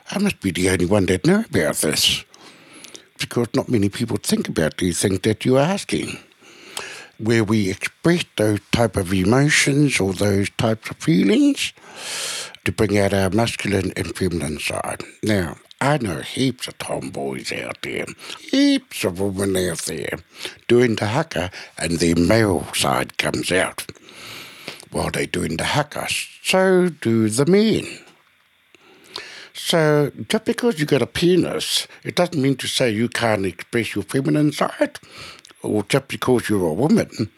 I 0.09 0.19
must 0.19 0.39
be 0.39 0.51
the 0.51 0.69
only 0.69 0.85
one 0.85 1.05
that 1.07 1.27
know 1.27 1.43
about 1.49 1.75
this, 1.75 2.23
because 3.19 3.47
not 3.53 3.69
many 3.69 3.89
people 3.89 4.17
think 4.17 4.47
about 4.47 4.77
these 4.77 5.01
things 5.01 5.19
that 5.19 5.45
you're 5.45 5.59
asking. 5.59 6.17
Where 7.17 7.43
we 7.43 7.69
express 7.69 8.23
those 8.37 8.61
type 8.71 8.95
of 8.95 9.13
emotions 9.13 9.99
or 9.99 10.13
those 10.13 10.49
types 10.51 10.89
of 10.89 10.97
feelings 10.97 11.73
to 12.63 12.71
bring 12.71 12.97
out 12.97 13.13
our 13.13 13.29
masculine 13.29 13.91
and 13.97 14.15
feminine 14.15 14.59
side. 14.59 15.03
Now, 15.21 15.57
I 15.81 15.97
know 15.97 16.19
heaps 16.19 16.67
of 16.67 16.77
tomboys 16.77 17.53
out 17.53 17.81
there, 17.83 18.05
heaps 18.51 19.05
of 19.05 19.19
women 19.19 19.55
out 19.69 19.79
there 19.79 20.19
doing 20.67 20.95
the 20.95 21.05
haka, 21.05 21.51
and 21.77 21.93
their 21.93 22.15
male 22.15 22.67
side 22.73 23.17
comes 23.17 23.51
out 23.51 23.85
while 24.91 25.09
they're 25.09 25.25
doing 25.25 25.55
the 25.55 25.63
haka. 25.63 26.07
So 26.43 26.89
do 26.89 27.29
the 27.29 27.45
men. 27.45 27.85
So 29.53 30.11
just 30.27 30.45
because 30.45 30.79
you 30.79 30.85
got 30.85 31.01
a 31.01 31.07
penis, 31.07 31.87
it 32.03 32.15
doesn't 32.15 32.41
mean 32.41 32.55
to 32.57 32.67
say 32.67 32.89
you 32.89 33.07
can't 33.07 33.45
express 33.45 33.95
your 33.95 34.03
feminine 34.03 34.51
side, 34.51 34.99
or 35.61 35.83
just 35.83 36.07
because 36.09 36.49
you're 36.49 36.67
a 36.67 36.73
woman, 36.73 37.29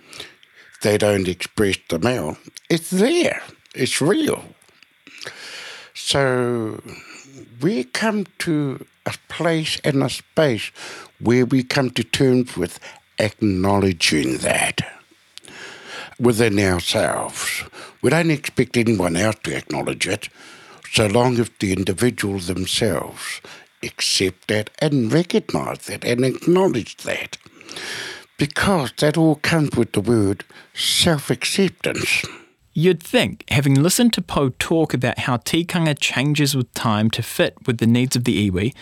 they 0.82 0.97
don't 0.97 1.27
express 1.27 1.77
the 1.89 1.99
male. 1.99 2.38
It's 2.69 2.89
there. 2.89 3.43
It's 3.75 4.01
real. 4.01 4.45
So 5.93 6.82
we 7.62 7.84
come 7.84 8.25
to 8.39 8.86
a 9.06 9.13
place 9.30 9.80
and 9.84 10.04
a 10.04 10.10
space 10.10 10.71
where 11.19 11.45
we 11.45 11.63
come 11.63 11.89
to 11.91 12.04
terms 12.04 12.58
with 12.58 12.80
acknowledging 13.19 14.38
that 14.38 14.82
within 16.19 16.60
ourselves. 16.60 17.63
We 18.01 18.12
don't 18.12 18.32
expect 18.32 18.77
anyone 18.77 19.15
else 19.15 19.38
to 19.43 19.56
acknowledge 19.56 20.08
it, 20.08 20.30
so 20.91 21.08
long 21.08 21.39
as 21.39 21.49
the 21.60 21.73
individual 21.73 22.39
themselves 22.39 23.41
accept 23.84 24.47
that 24.47 24.69
and 24.80 25.12
recognize 25.12 25.80
that 25.88 26.06
and 26.06 26.23
acknowledge 26.23 26.97
that. 26.97 27.38
Because 28.38 28.91
that 28.97 29.17
all 29.17 29.36
comes 29.36 29.75
with 29.75 29.93
the 29.93 30.01
word 30.01 30.43
self 30.73 31.30
acceptance. 31.30 32.23
You'd 32.74 33.04
think, 33.04 33.44
having 33.50 33.76
listened 33.76 34.14
to 34.14 34.22
Pou 34.22 34.52
talk 34.58 34.94
about 34.94 35.20
how 35.20 35.38
tikanga 35.38 35.98
changes 36.00 36.56
with 36.56 36.74
time 36.74 37.10
to 37.12 37.22
fit 37.22 37.56
with 37.68 37.80
the 37.80 37.88
needs 37.88 38.16
of 38.16 38.24
the 38.24 38.50
iwi, 38.50 38.74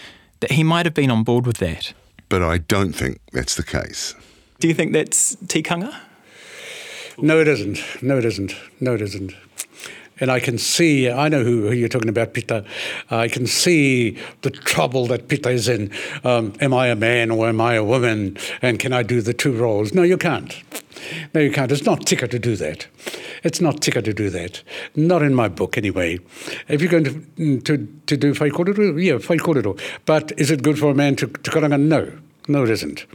that 0.42 0.52
he 0.52 0.64
might 0.64 0.86
have 0.86 0.94
been 0.94 1.10
on 1.10 1.24
board 1.24 1.48
with 1.48 1.58
that. 1.58 1.94
But 2.30 2.44
I 2.44 2.60
don't 2.60 2.94
think 2.94 3.20
that's 3.34 3.56
the 3.56 3.64
case. 3.64 4.14
Do 4.60 4.68
you 4.68 4.76
think 4.76 4.94
that's 4.94 5.36
tikanga? 5.38 5.96
No, 7.18 7.40
it 7.40 7.48
isn't. 7.48 7.80
No, 8.04 8.18
it 8.20 8.26
isn't. 8.26 8.54
No, 8.80 8.94
it 8.94 9.02
isn't. 9.02 9.34
And 10.20 10.32
I 10.32 10.40
can 10.40 10.58
see, 10.58 11.10
I 11.10 11.30
know 11.30 11.44
who, 11.44 11.68
who 11.68 11.74
you're 11.74 11.90
talking 11.90 12.10
about, 12.10 12.34
Peter. 12.34 12.64
I 13.10 13.28
can 13.28 13.48
see 13.48 14.18
the 14.42 14.52
trouble 14.52 15.08
that 15.08 15.28
Peter 15.28 15.50
is 15.50 15.68
in. 15.68 15.92
Um, 16.24 16.54
am 16.62 16.74
I 16.74 16.88
a 16.88 16.96
man 16.96 17.32
or 17.32 17.48
am 17.48 17.62
I 17.62 17.76
a 17.76 17.84
woman? 17.84 18.38
And 18.62 18.80
can 18.80 18.94
I 18.94 19.04
do 19.04 19.22
the 19.22 19.34
two 19.34 19.52
roles? 19.52 19.94
No, 19.94 20.04
you 20.04 20.18
can't. 20.18 20.56
No, 21.34 21.42
you 21.42 21.52
can't. 21.52 21.72
It's 21.72 21.86
not 21.86 22.06
tika 22.06 22.28
to 22.28 22.40
do 22.40 22.56
that. 22.58 22.88
It's 23.44 23.62
not 23.62 23.82
tika 23.82 24.02
to 24.02 24.14
do 24.14 24.30
that. 24.32 24.62
Not 24.96 25.22
in 25.22 25.34
my 25.34 25.48
book, 25.48 25.78
anyway. 25.78 26.20
If 26.68 26.82
you're 26.82 26.92
going 26.92 27.06
to 27.06 27.62
to, 27.62 27.88
to 28.08 28.18
do 28.18 28.34
whaikorero, 28.34 29.02
yeah, 29.02 29.14
whaikorero. 29.14 29.80
But 30.06 30.34
is 30.38 30.52
it 30.52 30.62
good 30.62 30.78
for 30.78 30.92
a 30.92 30.94
man 30.94 31.16
to, 31.18 31.28
to 31.28 31.52
karanga? 31.52 31.80
No. 31.80 32.12
No, 32.48 32.64
it 32.64 32.72
isn't. 32.72 33.06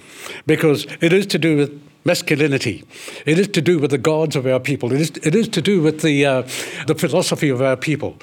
Because 0.46 0.86
it 1.00 1.12
is 1.12 1.26
to 1.26 1.38
do 1.38 1.56
with 1.56 1.82
masculinity. 2.04 2.84
It 3.26 3.38
is 3.38 3.48
to 3.48 3.60
do 3.60 3.78
with 3.78 3.90
the 3.90 3.98
gods 3.98 4.36
of 4.36 4.46
our 4.46 4.60
people. 4.60 4.92
It 4.92 5.00
is, 5.00 5.10
it 5.22 5.34
is 5.34 5.48
to 5.48 5.62
do 5.62 5.82
with 5.82 6.02
the, 6.02 6.24
uh, 6.24 6.42
the 6.86 6.94
philosophy 6.94 7.48
of 7.48 7.62
our 7.62 7.76
people. 7.76 8.16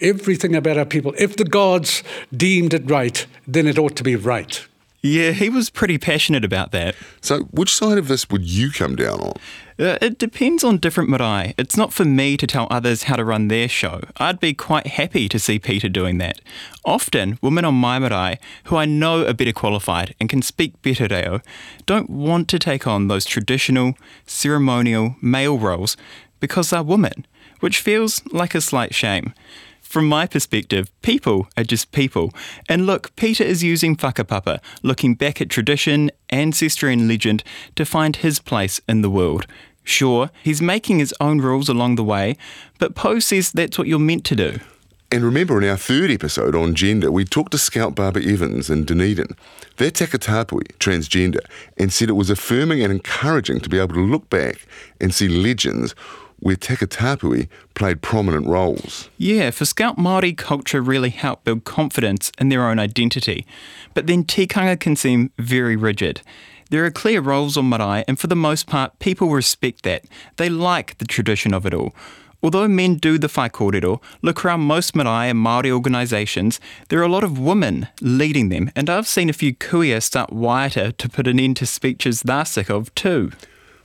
Everything 0.00 0.54
about 0.54 0.78
our 0.78 0.84
people. 0.84 1.14
If 1.18 1.36
the 1.36 1.44
gods 1.44 2.02
deemed 2.36 2.74
it 2.74 2.88
right, 2.90 3.26
then 3.46 3.66
it 3.66 3.78
ought 3.78 3.96
to 3.96 4.02
be 4.02 4.16
right. 4.16 4.66
Yeah, 5.04 5.32
he 5.32 5.50
was 5.50 5.68
pretty 5.68 5.98
passionate 5.98 6.44
about 6.44 6.70
that. 6.70 6.94
So, 7.20 7.40
which 7.50 7.74
side 7.74 7.98
of 7.98 8.06
this 8.06 8.30
would 8.30 8.44
you 8.44 8.70
come 8.70 8.94
down 8.94 9.20
on? 9.20 9.32
Uh, 9.76 9.98
it 10.00 10.16
depends 10.16 10.62
on 10.62 10.78
different 10.78 11.10
marae. 11.10 11.54
It's 11.58 11.76
not 11.76 11.92
for 11.92 12.04
me 12.04 12.36
to 12.36 12.46
tell 12.46 12.68
others 12.70 13.04
how 13.04 13.16
to 13.16 13.24
run 13.24 13.48
their 13.48 13.68
show. 13.68 14.02
I'd 14.18 14.38
be 14.38 14.54
quite 14.54 14.86
happy 14.86 15.28
to 15.28 15.40
see 15.40 15.58
Peter 15.58 15.88
doing 15.88 16.18
that. 16.18 16.40
Often, 16.84 17.40
women 17.42 17.64
on 17.64 17.74
my 17.74 17.98
marae, 17.98 18.38
who 18.64 18.76
I 18.76 18.84
know 18.84 19.26
are 19.26 19.34
better 19.34 19.52
qualified 19.52 20.14
and 20.20 20.28
can 20.28 20.40
speak 20.40 20.80
better 20.82 21.08
reo, 21.08 21.40
don't 21.84 22.08
want 22.08 22.46
to 22.50 22.60
take 22.60 22.86
on 22.86 23.08
those 23.08 23.24
traditional, 23.24 23.94
ceremonial 24.24 25.16
male 25.20 25.58
roles 25.58 25.96
because 26.38 26.70
they're 26.70 26.82
women, 26.82 27.26
which 27.58 27.80
feels 27.80 28.24
like 28.26 28.54
a 28.54 28.60
slight 28.60 28.94
shame. 28.94 29.34
From 29.92 30.08
my 30.08 30.26
perspective, 30.26 30.90
people 31.02 31.48
are 31.54 31.64
just 31.64 31.92
people. 31.92 32.32
And 32.66 32.86
look, 32.86 33.14
Peter 33.14 33.44
is 33.44 33.62
using 33.62 33.94
whakapapa, 33.94 34.58
looking 34.82 35.14
back 35.14 35.42
at 35.42 35.50
tradition, 35.50 36.10
ancestry, 36.30 36.94
and 36.94 37.06
legend 37.06 37.44
to 37.76 37.84
find 37.84 38.16
his 38.16 38.40
place 38.40 38.80
in 38.88 39.02
the 39.02 39.10
world. 39.10 39.46
Sure, 39.84 40.30
he's 40.42 40.62
making 40.62 40.98
his 40.98 41.12
own 41.20 41.42
rules 41.42 41.68
along 41.68 41.96
the 41.96 42.04
way, 42.04 42.38
but 42.78 42.94
Pou 42.94 43.20
says 43.20 43.52
that's 43.52 43.76
what 43.76 43.86
you're 43.86 43.98
meant 43.98 44.24
to 44.24 44.34
do. 44.34 44.60
And 45.10 45.24
remember, 45.24 45.60
in 45.60 45.68
our 45.68 45.76
third 45.76 46.10
episode 46.10 46.56
on 46.56 46.74
gender, 46.74 47.12
we 47.12 47.26
talked 47.26 47.52
to 47.52 47.58
Scout 47.58 47.94
Barbara 47.94 48.24
Evans 48.24 48.70
in 48.70 48.86
Dunedin. 48.86 49.36
They're 49.76 49.90
Takatapui, 49.90 50.68
transgender, 50.78 51.40
and 51.76 51.92
said 51.92 52.08
it 52.08 52.14
was 52.14 52.30
affirming 52.30 52.82
and 52.82 52.90
encouraging 52.90 53.60
to 53.60 53.68
be 53.68 53.78
able 53.78 53.92
to 53.92 54.00
look 54.00 54.30
back 54.30 54.66
and 55.02 55.12
see 55.12 55.28
legends 55.28 55.94
where 56.42 56.56
Takatapui 56.56 57.48
played 57.74 58.02
prominent 58.02 58.46
roles. 58.48 59.08
Yeah, 59.16 59.52
for 59.52 59.64
Scout 59.64 59.96
Māori 59.96 60.36
culture 60.36 60.82
really 60.82 61.10
helped 61.10 61.44
build 61.44 61.62
confidence 61.62 62.32
in 62.36 62.48
their 62.48 62.68
own 62.68 62.80
identity. 62.80 63.46
But 63.94 64.08
then 64.08 64.24
tikanga 64.24 64.78
can 64.78 64.96
seem 64.96 65.30
very 65.38 65.76
rigid. 65.76 66.20
There 66.70 66.84
are 66.84 66.90
clear 66.90 67.20
roles 67.20 67.56
on 67.56 67.68
marae, 67.68 68.04
and 68.08 68.18
for 68.18 68.26
the 68.26 68.34
most 68.34 68.66
part, 68.66 68.98
people 68.98 69.28
respect 69.28 69.84
that. 69.84 70.04
They 70.36 70.48
like 70.48 70.98
the 70.98 71.04
tradition 71.04 71.54
of 71.54 71.64
it 71.64 71.74
all. 71.74 71.94
Although 72.42 72.66
men 72.66 72.96
do 72.96 73.18
the 73.18 73.28
whai 73.28 73.48
kōrero, 73.48 74.02
look 74.20 74.44
around 74.44 74.62
most 74.62 74.96
marae 74.96 75.30
and 75.30 75.38
Māori 75.38 75.70
organisations, 75.70 76.58
there 76.88 76.98
are 76.98 77.04
a 77.04 77.08
lot 77.08 77.22
of 77.22 77.38
women 77.38 77.86
leading 78.00 78.48
them, 78.48 78.68
and 78.74 78.90
I've 78.90 79.06
seen 79.06 79.30
a 79.30 79.32
few 79.32 79.54
kuia 79.54 80.02
start 80.02 80.30
waiata 80.30 80.96
to 80.96 81.08
put 81.08 81.28
an 81.28 81.38
end 81.38 81.58
to 81.58 81.66
speeches 81.66 82.22
they're 82.22 82.44
sick 82.44 82.68
of 82.68 82.92
too. 82.96 83.30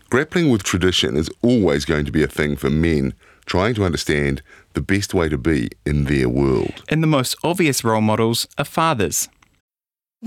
Grappling 0.10 0.50
with 0.50 0.63
tradition 0.63 1.17
is 1.17 1.30
always 1.41 1.84
going 1.84 2.06
to 2.06 2.13
be 2.13 2.24
a 2.24 2.28
thing 2.28 2.56
for 2.56 2.70
men 2.70 3.13
trying 3.46 3.76
to 3.76 3.84
understand 3.84 4.41
the 4.74 4.80
best 4.80 5.13
way 5.13 5.28
to 5.28 5.38
be 5.38 5.70
in 5.86 6.06
their 6.06 6.30
world. 6.30 6.82
And 6.88 7.04
the 7.04 7.08
most 7.08 7.36
obvious 7.43 7.84
role 7.84 8.00
models 8.00 8.48
are 8.58 8.63
fathers. 8.63 9.28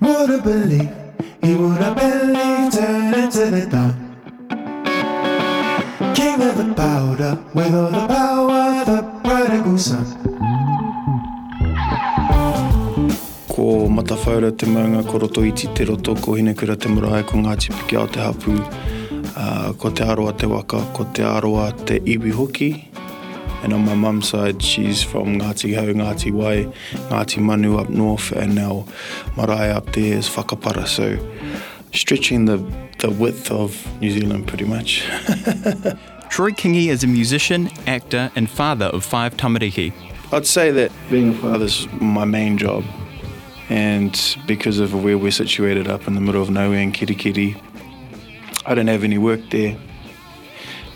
Would 0.00 0.30
have 0.30 0.44
believed, 0.44 0.88
he 1.42 1.54
would 1.54 1.76
have 1.76 1.94
believed, 1.94 2.72
turn 2.72 3.12
into 3.12 3.50
the 3.50 3.66
dawn. 3.66 3.92
King 6.14 6.40
of 6.40 6.56
the 6.56 6.72
powder, 6.74 7.38
with 7.52 7.74
all 7.74 7.90
the 7.90 8.06
power, 8.08 8.84
the 8.84 9.02
prodigal 9.22 9.76
son. 9.78 10.06
Ko 13.48 13.88
matawhaura 13.88 14.56
te 14.56 14.66
maunga 14.66 15.02
ko 15.06 15.18
roto 15.18 15.44
iti 15.44 15.68
te 15.74 15.84
roto, 15.84 16.14
ko 16.14 16.32
hinekura 16.32 16.78
te 16.80 16.88
marae, 16.88 17.22
ko 17.22 17.36
Ngāti 17.36 17.68
Piki 17.68 17.96
ao 17.96 18.06
te 18.06 18.20
hapu, 18.20 18.56
uh, 19.36 19.72
ko 19.76 19.90
te 19.90 20.02
aroa 20.02 20.32
te 20.32 20.46
waka, 20.46 20.80
ko 20.94 21.04
te 21.12 21.22
aroa 21.24 21.72
te 21.84 22.00
iwi 22.04 22.30
hoki. 22.30 22.70
And 23.62 23.72
on 23.72 23.84
my 23.84 23.94
mum's 23.94 24.28
side, 24.28 24.62
she's 24.62 25.02
from 25.02 25.38
Ngāti 25.38 25.74
Hau, 25.74 25.92
Ngāti 25.92 26.32
Wai, 26.32 26.64
Ngāti 27.10 27.42
Manu 27.42 27.78
up 27.78 27.90
north, 27.90 28.32
and 28.32 28.54
now 28.54 28.86
marae 29.36 29.70
up 29.70 29.92
there 29.92 30.16
is 30.16 30.28
Whakapara. 30.28 30.86
So 30.86 31.18
stretching 31.92 32.46
the, 32.46 32.56
the 33.00 33.10
width 33.10 33.50
of 33.50 33.86
New 34.00 34.10
Zealand 34.10 34.48
pretty 34.48 34.64
much. 34.64 35.04
Troy 36.30 36.52
Kingi 36.52 36.86
is 36.86 37.02
a 37.02 37.06
musician, 37.06 37.70
actor, 37.86 38.30
and 38.36 38.48
father 38.48 38.86
of 38.86 39.04
five 39.04 39.36
tamariki. 39.36 39.92
I'd 40.32 40.46
say 40.46 40.70
that 40.70 40.92
being 41.10 41.30
a 41.30 41.34
father 41.34 41.64
is 41.64 41.88
my 41.92 42.24
main 42.24 42.56
job. 42.56 42.84
And 43.68 44.18
because 44.46 44.78
of 44.78 44.94
where 45.04 45.18
we're 45.18 45.32
situated 45.32 45.88
up 45.88 46.06
in 46.06 46.14
the 46.14 46.20
middle 46.20 46.40
of 46.40 46.50
nowhere 46.50 46.78
in 46.78 46.92
Kerikeri, 46.92 47.60
I 48.64 48.74
don't 48.74 48.86
have 48.86 49.04
any 49.04 49.18
work 49.18 49.40
there. 49.50 49.76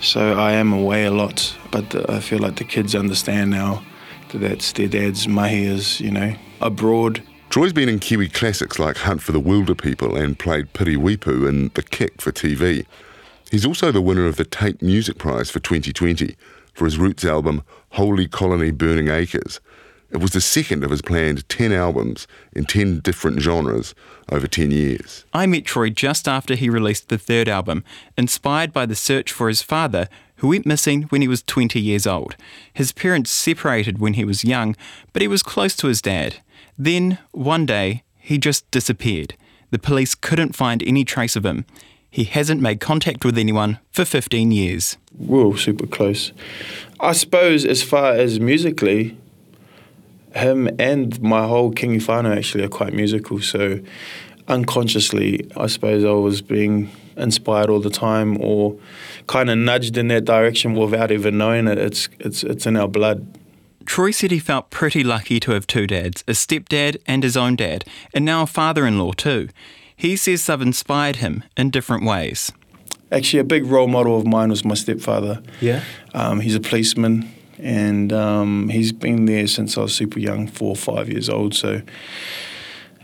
So 0.00 0.38
I 0.38 0.52
am 0.52 0.72
away 0.72 1.04
a 1.06 1.10
lot, 1.10 1.56
but 1.70 2.10
I 2.10 2.20
feel 2.20 2.38
like 2.38 2.56
the 2.56 2.64
kids 2.64 2.94
understand 2.94 3.50
now 3.50 3.82
that 4.30 4.38
that's 4.38 4.72
their 4.72 4.88
dad's 4.88 5.26
mahi 5.26 5.64
is, 5.64 6.00
you 6.00 6.10
know, 6.10 6.34
abroad. 6.60 7.22
Troy's 7.50 7.72
been 7.72 7.88
in 7.88 8.00
Kiwi 8.00 8.28
classics 8.28 8.78
like 8.78 8.96
Hunt 8.96 9.22
for 9.22 9.32
the 9.32 9.40
Wilderpeople 9.40 10.20
and 10.20 10.38
played 10.38 10.72
Piri 10.72 10.96
Weepu 10.96 11.48
in 11.48 11.70
The 11.74 11.82
Kick 11.82 12.20
for 12.20 12.32
TV. 12.32 12.84
He's 13.50 13.64
also 13.64 13.92
the 13.92 14.02
winner 14.02 14.26
of 14.26 14.36
the 14.36 14.44
Taite 14.44 14.82
Music 14.82 15.18
Prize 15.18 15.50
for 15.50 15.60
2020 15.60 16.34
for 16.72 16.84
his 16.84 16.98
Roots 16.98 17.24
album 17.24 17.62
Holy 17.90 18.26
Colony 18.26 18.72
Burning 18.72 19.08
Acres. 19.08 19.60
It 20.10 20.18
was 20.18 20.30
the 20.30 20.40
second 20.40 20.84
of 20.84 20.90
his 20.90 21.02
planned 21.02 21.48
10 21.48 21.72
albums 21.72 22.26
in 22.52 22.64
10 22.66 23.00
different 23.00 23.40
genres 23.40 23.94
over 24.30 24.46
10 24.46 24.70
years. 24.70 25.24
I 25.32 25.46
met 25.46 25.64
Troy 25.64 25.90
just 25.90 26.28
after 26.28 26.54
he 26.54 26.70
released 26.70 27.08
the 27.08 27.18
third 27.18 27.48
album, 27.48 27.84
inspired 28.16 28.72
by 28.72 28.86
the 28.86 28.94
search 28.94 29.32
for 29.32 29.48
his 29.48 29.62
father, 29.62 30.08
who 30.36 30.48
went 30.48 30.66
missing 30.66 31.02
when 31.04 31.22
he 31.22 31.28
was 31.28 31.42
20 31.42 31.80
years 31.80 32.06
old. 32.06 32.36
His 32.72 32.92
parents 32.92 33.30
separated 33.30 33.98
when 33.98 34.14
he 34.14 34.24
was 34.24 34.44
young, 34.44 34.76
but 35.12 35.22
he 35.22 35.28
was 35.28 35.42
close 35.42 35.74
to 35.76 35.88
his 35.88 36.02
dad. 36.02 36.36
Then, 36.78 37.18
one 37.32 37.66
day, 37.66 38.02
he 38.18 38.38
just 38.38 38.70
disappeared. 38.70 39.34
The 39.70 39.78
police 39.78 40.14
couldn't 40.14 40.54
find 40.54 40.82
any 40.82 41.04
trace 41.04 41.36
of 41.36 41.44
him. 41.44 41.64
He 42.10 42.24
hasn't 42.24 42.60
made 42.60 42.78
contact 42.78 43.24
with 43.24 43.36
anyone 43.36 43.80
for 43.90 44.04
15 44.04 44.52
years. 44.52 44.96
We're 45.16 45.44
all 45.44 45.56
super 45.56 45.86
close. 45.86 46.32
I 47.00 47.12
suppose, 47.12 47.64
as 47.64 47.82
far 47.82 48.12
as 48.12 48.38
musically, 48.38 49.16
him 50.34 50.68
and 50.78 51.20
my 51.22 51.46
whole 51.46 51.72
Kingi 51.72 52.00
whānau 52.00 52.36
actually 52.36 52.64
are 52.64 52.68
quite 52.68 52.92
musical. 52.92 53.40
So 53.40 53.80
unconsciously, 54.48 55.50
I 55.56 55.66
suppose 55.68 56.04
I 56.04 56.10
was 56.10 56.42
being 56.42 56.90
inspired 57.16 57.70
all 57.70 57.80
the 57.80 57.90
time 57.90 58.40
or 58.40 58.76
kind 59.26 59.48
of 59.48 59.58
nudged 59.58 59.96
in 59.96 60.08
that 60.08 60.24
direction 60.24 60.74
without 60.74 61.10
even 61.10 61.38
knowing 61.38 61.68
it. 61.68 61.78
It's, 61.78 62.08
it's, 62.18 62.42
it's 62.42 62.66
in 62.66 62.76
our 62.76 62.88
blood. 62.88 63.26
Troy 63.86 64.10
said 64.10 64.30
he 64.30 64.38
felt 64.38 64.70
pretty 64.70 65.04
lucky 65.04 65.38
to 65.40 65.52
have 65.52 65.66
two 65.66 65.86
dads, 65.86 66.24
a 66.26 66.32
stepdad 66.32 66.96
and 67.06 67.22
his 67.22 67.36
own 67.36 67.54
dad, 67.54 67.84
and 68.14 68.24
now 68.24 68.42
a 68.42 68.46
father 68.46 68.86
in 68.86 68.98
law 68.98 69.12
too. 69.12 69.48
He 69.94 70.16
says 70.16 70.46
they've 70.46 70.60
inspired 70.60 71.16
him 71.16 71.44
in 71.56 71.70
different 71.70 72.04
ways. 72.04 72.50
Actually, 73.12 73.40
a 73.40 73.44
big 73.44 73.66
role 73.66 73.86
model 73.86 74.18
of 74.18 74.26
mine 74.26 74.48
was 74.48 74.64
my 74.64 74.74
stepfather. 74.74 75.42
Yeah. 75.60 75.84
Um, 76.14 76.40
he's 76.40 76.54
a 76.54 76.60
policeman 76.60 77.32
and 77.58 78.12
um, 78.12 78.68
he's 78.68 78.92
been 78.92 79.26
there 79.26 79.46
since 79.46 79.78
I 79.78 79.82
was 79.82 79.94
super 79.94 80.18
young, 80.18 80.46
four 80.46 80.70
or 80.70 80.76
five 80.76 81.08
years 81.08 81.28
old. 81.28 81.54
So, 81.54 81.82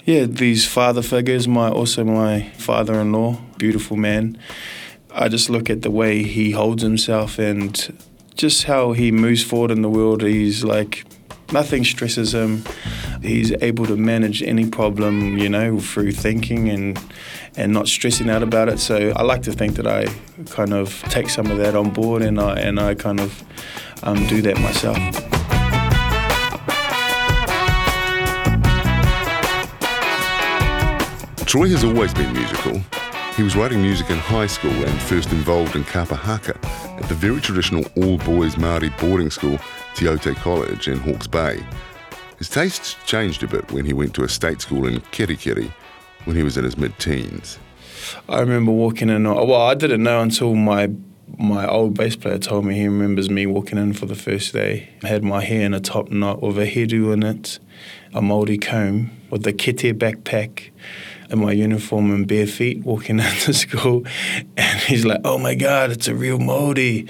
yeah, 0.04 0.24
these 0.24 0.66
father 0.66 1.02
figures, 1.02 1.46
my 1.46 1.70
also 1.70 2.04
my 2.04 2.50
father-in-law, 2.58 3.40
beautiful 3.58 3.96
man. 3.96 4.38
I 5.12 5.28
just 5.28 5.50
look 5.50 5.68
at 5.68 5.82
the 5.82 5.90
way 5.90 6.22
he 6.22 6.52
holds 6.52 6.82
himself 6.82 7.38
and 7.38 7.98
just 8.34 8.64
how 8.64 8.92
he 8.92 9.12
moves 9.12 9.42
forward 9.42 9.70
in 9.70 9.82
the 9.82 9.90
world. 9.90 10.22
He's 10.22 10.64
like 10.64 11.04
nothing 11.52 11.84
stresses 11.84 12.34
him. 12.34 12.64
He's 13.22 13.52
able 13.60 13.86
to 13.86 13.96
manage 13.96 14.42
any 14.42 14.68
problem, 14.68 15.38
you 15.38 15.48
know, 15.48 15.80
through 15.80 16.12
thinking 16.12 16.68
and 16.68 16.98
and 17.56 17.72
not 17.72 17.88
stressing 17.88 18.30
out 18.30 18.42
about 18.42 18.68
it. 18.68 18.78
So 18.78 19.12
I 19.16 19.22
like 19.22 19.42
to 19.42 19.52
think 19.52 19.74
that 19.76 19.86
I 19.86 20.06
kind 20.50 20.72
of 20.72 21.02
take 21.08 21.28
some 21.28 21.50
of 21.50 21.58
that 21.58 21.74
on 21.74 21.90
board 21.90 22.22
and 22.22 22.40
I 22.40 22.58
and 22.58 22.78
I 22.78 22.94
kind 22.94 23.20
of 23.20 23.42
um, 24.02 24.26
do 24.26 24.40
that 24.42 24.58
myself. 24.60 24.98
Troy 31.46 31.68
has 31.70 31.82
always 31.82 32.14
been 32.14 32.32
musical. 32.32 32.80
He 33.36 33.42
was 33.42 33.56
writing 33.56 33.82
music 33.82 34.10
in 34.10 34.18
high 34.18 34.46
school 34.46 34.70
and 34.70 35.02
first 35.02 35.32
involved 35.32 35.74
in 35.74 35.82
kapahaka 35.82 36.56
at 37.00 37.08
the 37.08 37.14
very 37.14 37.40
traditional 37.40 37.84
all-boys 37.96 38.54
Māori 38.54 38.96
boarding 39.00 39.30
school 39.30 39.58
Te 39.94 40.09
Aute 40.09 40.35
College 40.37 40.88
in 40.88 40.98
Hawke's 40.98 41.26
Bay. 41.26 41.62
His 42.38 42.48
tastes 42.48 42.96
changed 43.05 43.42
a 43.42 43.46
bit 43.46 43.70
when 43.70 43.85
he 43.85 43.92
went 43.92 44.14
to 44.14 44.24
a 44.24 44.29
state 44.29 44.61
school 44.61 44.87
in 44.87 45.00
Kerikeri 45.12 45.70
when 46.24 46.37
he 46.37 46.42
was 46.42 46.57
in 46.57 46.64
his 46.64 46.76
mid-teens. 46.76 47.59
I 48.29 48.40
remember 48.40 48.72
walking 48.72 49.09
in. 49.09 49.24
Well, 49.24 49.55
I 49.55 49.74
didn't 49.74 50.03
know 50.03 50.20
until 50.20 50.55
my 50.55 50.90
my 51.38 51.66
old 51.66 51.94
bass 51.94 52.16
player 52.16 52.38
told 52.38 52.64
me 52.64 52.74
he 52.74 52.87
remembers 52.87 53.31
me 53.31 53.46
walking 53.46 53.79
in 53.79 53.92
for 53.92 54.07
the 54.07 54.14
first 54.14 54.53
day. 54.53 54.88
I 55.03 55.09
had 55.09 55.22
my 55.22 55.42
hair 55.42 55.62
in 55.62 55.74
a 55.74 55.81
top 55.81 56.11
knot 56.11 56.42
with 56.42 56.59
a 56.59 56.66
hairdo 56.66 57.12
in 57.12 57.22
it, 57.22 57.59
a 58.12 58.20
Māori 58.20 58.61
comb, 58.61 59.11
with 59.31 59.46
a 59.46 59.53
kete 59.53 59.94
backpack, 59.94 60.70
and 61.31 61.40
my 61.40 61.53
uniform 61.53 62.11
and 62.11 62.26
bare 62.26 62.46
feet 62.46 62.85
walking 62.85 63.20
into 63.20 63.55
school. 63.55 64.05
And 64.57 64.81
he's 64.81 65.05
like, 65.05 65.20
oh 65.24 65.38
my 65.38 65.55
God, 65.55 65.90
it's 65.90 66.09
a 66.09 66.14
real 66.14 66.38
Māori. 66.38 67.09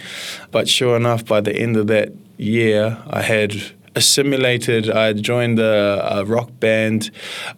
But 0.51 0.69
sure 0.69 0.97
enough, 0.97 1.25
by 1.25 1.41
the 1.41 1.55
end 1.55 1.77
of 1.77 1.87
that 1.87 2.13
year, 2.41 3.03
I 3.09 3.23
had 3.23 3.55
assimilated. 3.95 4.91
I 4.91 5.07
had 5.07 5.23
joined 5.23 5.59
a, 5.59 6.19
a 6.19 6.25
rock 6.25 6.51
band, 6.61 7.11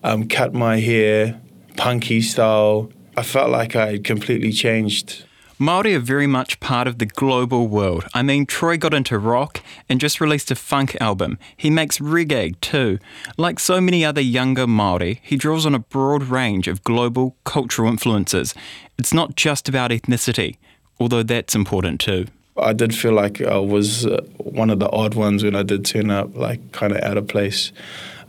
um, 0.02 0.28
cut 0.28 0.54
my 0.54 0.78
hair, 0.80 1.40
punky 1.76 2.20
style. 2.20 2.90
I 3.16 3.22
felt 3.22 3.50
like 3.50 3.76
I 3.76 3.92
had 3.92 4.04
completely 4.04 4.52
changed. 4.52 5.24
Māori 5.60 5.94
are 5.94 6.00
very 6.00 6.26
much 6.26 6.58
part 6.58 6.88
of 6.88 6.98
the 6.98 7.06
global 7.06 7.68
world. 7.68 8.04
I 8.14 8.22
mean, 8.22 8.46
Troy 8.46 8.76
got 8.76 8.92
into 8.92 9.16
rock 9.16 9.62
and 9.88 10.00
just 10.00 10.20
released 10.20 10.50
a 10.50 10.56
funk 10.56 10.96
album. 11.00 11.38
He 11.56 11.70
makes 11.70 11.98
reggae 11.98 12.58
too. 12.60 12.98
Like 13.36 13.60
so 13.60 13.80
many 13.80 14.04
other 14.04 14.20
younger 14.20 14.66
Māori, 14.66 15.20
he 15.22 15.36
draws 15.36 15.64
on 15.64 15.72
a 15.72 15.78
broad 15.78 16.24
range 16.24 16.66
of 16.66 16.82
global 16.82 17.36
cultural 17.44 17.88
influences. 17.88 18.54
It's 18.98 19.14
not 19.14 19.36
just 19.36 19.68
about 19.68 19.92
ethnicity, 19.92 20.56
although 20.98 21.22
that's 21.22 21.54
important 21.54 22.00
too. 22.00 22.26
I 22.56 22.72
did 22.72 22.94
feel 22.94 23.12
like 23.12 23.40
I 23.40 23.58
was 23.58 24.06
uh, 24.06 24.22
one 24.38 24.70
of 24.70 24.78
the 24.78 24.90
odd 24.90 25.14
ones 25.14 25.42
when 25.42 25.56
I 25.56 25.62
did 25.62 25.84
turn 25.84 26.10
up, 26.10 26.36
like 26.36 26.72
kind 26.72 26.92
of 26.92 27.02
out 27.02 27.16
of 27.16 27.26
place. 27.26 27.72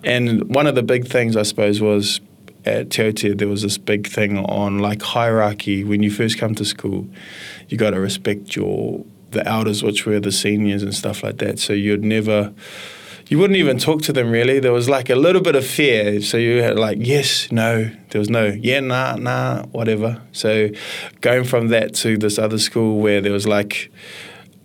And 0.04 0.54
one 0.54 0.68
of 0.68 0.76
the 0.76 0.84
big 0.84 1.08
things, 1.08 1.36
I 1.36 1.44
suppose, 1.44 1.82
was 1.82 2.22
at 2.66 2.90
Te 2.90 3.04
Aute, 3.04 3.38
there 3.38 3.48
was 3.48 3.62
this 3.62 3.78
big 3.78 4.08
thing 4.08 4.38
on 4.38 4.80
like 4.80 5.02
hierarchy. 5.02 5.84
When 5.84 6.04
you 6.04 6.12
first 6.12 6.38
come 6.38 6.56
to 6.56 6.66
school, 6.66 7.08
you 7.68 7.78
got 7.78 7.92
to 7.92 8.00
respect 8.00 8.56
your 8.56 9.04
the 9.32 9.46
elders, 9.48 9.84
which 9.84 10.06
were 10.06 10.20
the 10.20 10.32
seniors 10.32 10.84
and 10.84 10.94
stuff 10.94 11.24
like 11.24 11.40
that. 11.40 11.60
So 11.60 11.74
you'd 11.74 12.04
never, 12.04 12.54
you 13.28 13.40
wouldn't 13.40 13.58
even 13.58 13.78
talk 13.78 14.02
to 14.04 14.14
them 14.14 14.32
really. 14.32 14.60
There 14.60 14.74
was 14.74 14.90
like 14.90 15.10
a 15.10 15.16
little 15.16 15.42
bit 15.42 15.56
of 15.56 15.66
fear. 15.66 16.22
So 16.22 16.38
you 16.38 16.62
had 16.62 16.78
like 16.78 16.98
yes, 17.00 17.52
no. 17.52 17.90
There 18.10 18.20
was 18.20 18.30
no 18.30 18.46
yeah, 18.46 18.80
nah, 18.80 19.16
nah, 19.16 19.64
whatever. 19.68 20.22
So 20.32 20.70
going 21.22 21.44
from 21.44 21.70
that 21.70 21.94
to 21.96 22.18
this 22.18 22.38
other 22.38 22.58
school 22.58 23.00
where 23.00 23.22
there 23.22 23.32
was 23.32 23.48
like 23.48 23.92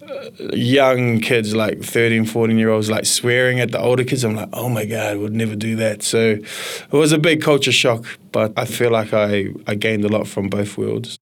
uh, 0.02 0.30
young 0.52 1.20
kids, 1.20 1.54
like 1.54 1.82
13, 1.82 2.24
14 2.24 2.58
year 2.58 2.70
olds, 2.70 2.90
like 2.90 3.06
swearing 3.06 3.60
at 3.60 3.72
the 3.72 3.80
older 3.80 4.04
kids. 4.04 4.24
I'm 4.24 4.34
like, 4.34 4.50
oh 4.52 4.68
my 4.68 4.84
God, 4.84 5.18
would 5.18 5.34
never 5.34 5.56
do 5.56 5.76
that. 5.76 6.02
So 6.02 6.38
it 6.38 6.92
was 6.92 7.12
a 7.12 7.18
big 7.18 7.42
culture 7.42 7.72
shock, 7.72 8.04
but 8.32 8.52
I 8.56 8.64
feel 8.64 8.90
like 8.90 9.12
I, 9.12 9.48
I 9.66 9.74
gained 9.74 10.04
a 10.04 10.08
lot 10.08 10.26
from 10.26 10.48
both 10.48 10.76
worlds. 10.76 11.18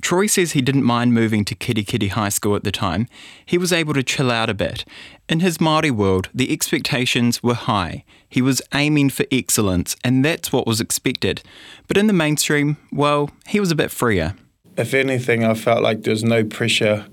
Troy 0.00 0.26
says 0.26 0.52
he 0.52 0.62
didn't 0.62 0.84
mind 0.84 1.12
moving 1.12 1.44
to 1.44 1.54
Kerikeri 1.56 2.10
High 2.10 2.28
School 2.28 2.54
at 2.54 2.62
the 2.62 2.70
time. 2.70 3.08
He 3.44 3.58
was 3.58 3.72
able 3.72 3.94
to 3.94 4.02
chill 4.02 4.30
out 4.30 4.48
a 4.48 4.54
bit. 4.54 4.84
In 5.28 5.40
his 5.40 5.58
Māori 5.58 5.90
world, 5.90 6.30
the 6.32 6.50
expectations 6.50 7.42
were 7.42 7.52
high. 7.52 8.04
He 8.30 8.40
was 8.40 8.62
aiming 8.72 9.10
for 9.10 9.26
excellence, 9.30 9.94
and 10.02 10.24
that's 10.24 10.52
what 10.52 10.66
was 10.66 10.80
expected. 10.80 11.42
But 11.86 11.98
in 11.98 12.06
the 12.06 12.14
mainstream, 12.14 12.78
well, 12.90 13.30
he 13.46 13.60
was 13.60 13.70
a 13.70 13.74
bit 13.74 13.90
freer. 13.90 14.34
If 14.78 14.94
anything, 14.94 15.44
I 15.44 15.52
felt 15.52 15.82
like 15.82 16.04
there 16.04 16.12
was 16.12 16.24
no 16.24 16.44
pressure 16.44 17.06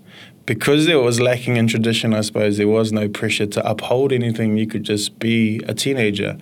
because 0.46 0.86
there 0.86 1.00
was 1.00 1.20
lacking 1.20 1.58
in 1.58 1.68
tradition, 1.68 2.14
I 2.14 2.22
suppose 2.22 2.58
there 2.58 2.70
was 2.70 2.94
no 2.94 3.10
pressure 3.10 3.48
to 3.48 3.70
uphold 3.70 4.14
anything. 4.14 4.56
You 4.56 4.68
could 4.68 4.84
just 4.84 5.20
be 5.20 5.60
a 5.68 5.74
teenager, 5.74 6.38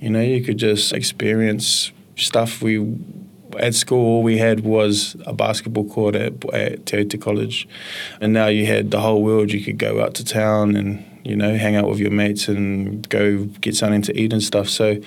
you 0.00 0.10
know. 0.10 0.20
You 0.20 0.42
could 0.42 0.58
just 0.58 0.92
experience 0.92 1.92
stuff. 2.16 2.60
We 2.60 2.98
at 3.58 3.74
school, 3.74 4.04
all 4.04 4.22
we 4.22 4.38
had 4.38 4.60
was 4.60 5.16
a 5.24 5.32
basketball 5.32 5.88
court 5.88 6.16
at, 6.16 6.44
at 6.52 6.84
Te 6.86 6.98
Aute 6.98 7.20
College, 7.20 7.68
and 8.20 8.32
now 8.32 8.48
you 8.48 8.66
had 8.66 8.90
the 8.90 9.00
whole 9.00 9.22
world. 9.22 9.52
You 9.52 9.64
could 9.64 9.78
go 9.78 10.02
out 10.02 10.14
to 10.14 10.24
town 10.24 10.74
and 10.74 11.13
you 11.24 11.36
know 11.36 11.56
hang 11.56 11.76
out 11.76 11.88
with 11.88 11.98
your 11.98 12.10
mates 12.10 12.48
and 12.48 13.08
go 13.08 13.44
get 13.60 13.74
something 13.74 14.02
to 14.02 14.18
eat 14.18 14.32
and 14.32 14.42
stuff. 14.42 14.68
So, 14.68 15.00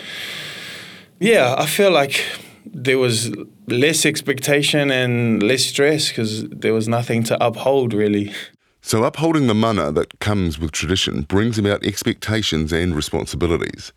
yeah, 1.20 1.56
I 1.58 1.66
feel 1.66 1.92
like 1.92 2.24
there 2.66 2.98
was 2.98 3.32
less 3.68 4.06
expectation 4.06 4.92
and 4.92 5.42
less 5.42 5.64
stress 5.64 6.10
because 6.10 6.48
there 6.50 6.74
was 6.74 6.88
nothing 6.88 7.24
to 7.24 7.46
uphold 7.46 7.94
really. 7.94 8.34
So, 8.82 9.04
upholding 9.04 9.48
the 9.48 9.54
mana 9.54 9.92
that 9.92 10.20
comes 10.20 10.60
with 10.60 10.72
tradition 10.72 11.24
brings 11.24 11.58
about 11.58 11.86
expectations 11.86 12.72
and 12.72 12.96
responsibilities. 12.96 13.92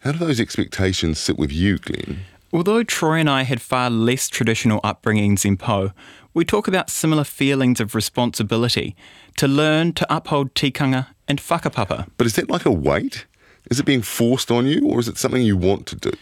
How 0.00 0.12
do 0.12 0.18
those 0.18 0.40
expectations 0.40 1.18
sit 1.18 1.38
with 1.38 1.52
you, 1.52 1.78
Glenn? 1.78 2.20
Although 2.52 2.84
Troy 2.84 3.18
and 3.18 3.30
I 3.30 3.42
had 3.42 3.60
far 3.60 3.90
less 3.90 4.28
traditional 4.28 4.80
upbringings 4.82 5.44
in 5.44 5.56
Pou, 5.56 5.92
we 6.34 6.44
talk 6.44 6.66
about 6.66 6.90
similar 6.90 7.24
feelings 7.24 7.80
of 7.80 7.94
responsibility 7.94 8.96
to 9.36 9.46
learn 9.46 9.92
to 9.92 10.14
uphold 10.14 10.52
tikanga 10.54 11.06
and 11.28 11.40
whakapapa. 11.40 12.08
But 12.16 12.26
is 12.26 12.34
that 12.34 12.50
like 12.50 12.66
a 12.66 12.72
weight? 12.72 13.24
Is 13.70 13.80
it 13.80 13.86
being 13.86 14.02
forced 14.02 14.50
on 14.50 14.66
you, 14.66 14.86
or 14.86 14.98
is 14.98 15.08
it 15.08 15.16
something 15.16 15.42
you 15.42 15.56
want 15.56 15.86
to 15.86 15.96
do? 15.96 16.12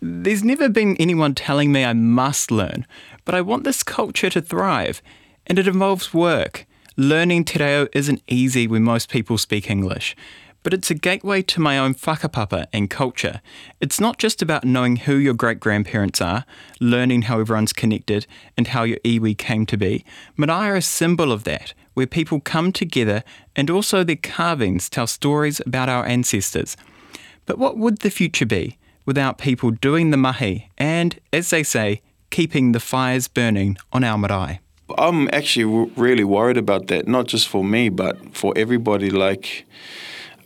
There's 0.00 0.44
never 0.44 0.68
been 0.68 0.96
anyone 0.98 1.34
telling 1.34 1.72
me 1.72 1.84
I 1.84 1.94
must 1.94 2.50
learn, 2.50 2.86
but 3.24 3.34
I 3.34 3.40
want 3.40 3.64
this 3.64 3.82
culture 3.82 4.30
to 4.30 4.42
thrive, 4.42 5.02
and 5.46 5.58
it 5.58 5.66
involves 5.66 6.12
work. 6.14 6.66
Learning 6.96 7.44
te 7.44 7.58
reo 7.58 7.88
isn't 7.94 8.22
easy 8.28 8.66
when 8.66 8.82
most 8.82 9.08
people 9.08 9.38
speak 9.38 9.70
English, 9.70 10.14
but 10.62 10.74
it's 10.74 10.90
a 10.90 10.94
gateway 10.94 11.42
to 11.42 11.60
my 11.60 11.78
own 11.78 11.94
whakapapa 11.94 12.66
and 12.72 12.90
culture. 12.90 13.40
It's 13.80 14.00
not 14.00 14.18
just 14.18 14.42
about 14.42 14.64
knowing 14.64 14.96
who 14.96 15.16
your 15.16 15.34
great 15.34 15.60
grandparents 15.60 16.20
are, 16.20 16.44
learning 16.80 17.22
how 17.22 17.40
everyone's 17.40 17.72
connected, 17.72 18.26
and 18.56 18.68
how 18.68 18.82
your 18.84 18.98
iwi 18.98 19.36
came 19.36 19.66
to 19.66 19.76
be. 19.76 20.04
Marae 20.36 20.70
are 20.70 20.76
a 20.76 20.82
symbol 20.82 21.32
of 21.32 21.44
that, 21.44 21.74
where 21.94 22.06
people 22.06 22.40
come 22.40 22.72
together 22.72 23.22
and 23.54 23.70
also 23.70 24.04
their 24.04 24.16
carvings 24.16 24.88
tell 24.88 25.06
stories 25.06 25.60
about 25.66 25.88
our 25.88 26.06
ancestors. 26.06 26.76
But 27.46 27.58
what 27.58 27.76
would 27.76 27.98
the 27.98 28.10
future 28.10 28.46
be? 28.46 28.78
without 29.04 29.38
people 29.38 29.70
doing 29.70 30.10
the 30.10 30.16
mahi 30.16 30.70
and, 30.78 31.18
as 31.32 31.50
they 31.50 31.62
say, 31.62 32.00
keeping 32.30 32.72
the 32.72 32.80
fires 32.80 33.28
burning 33.28 33.76
on 33.92 34.04
our 34.04 34.18
marae. 34.18 34.60
I'm 34.98 35.28
actually 35.32 35.90
really 35.96 36.24
worried 36.24 36.56
about 36.56 36.88
that, 36.88 37.08
not 37.08 37.26
just 37.26 37.48
for 37.48 37.64
me, 37.64 37.88
but 37.88 38.36
for 38.36 38.52
everybody. 38.56 39.10
Like, 39.10 39.64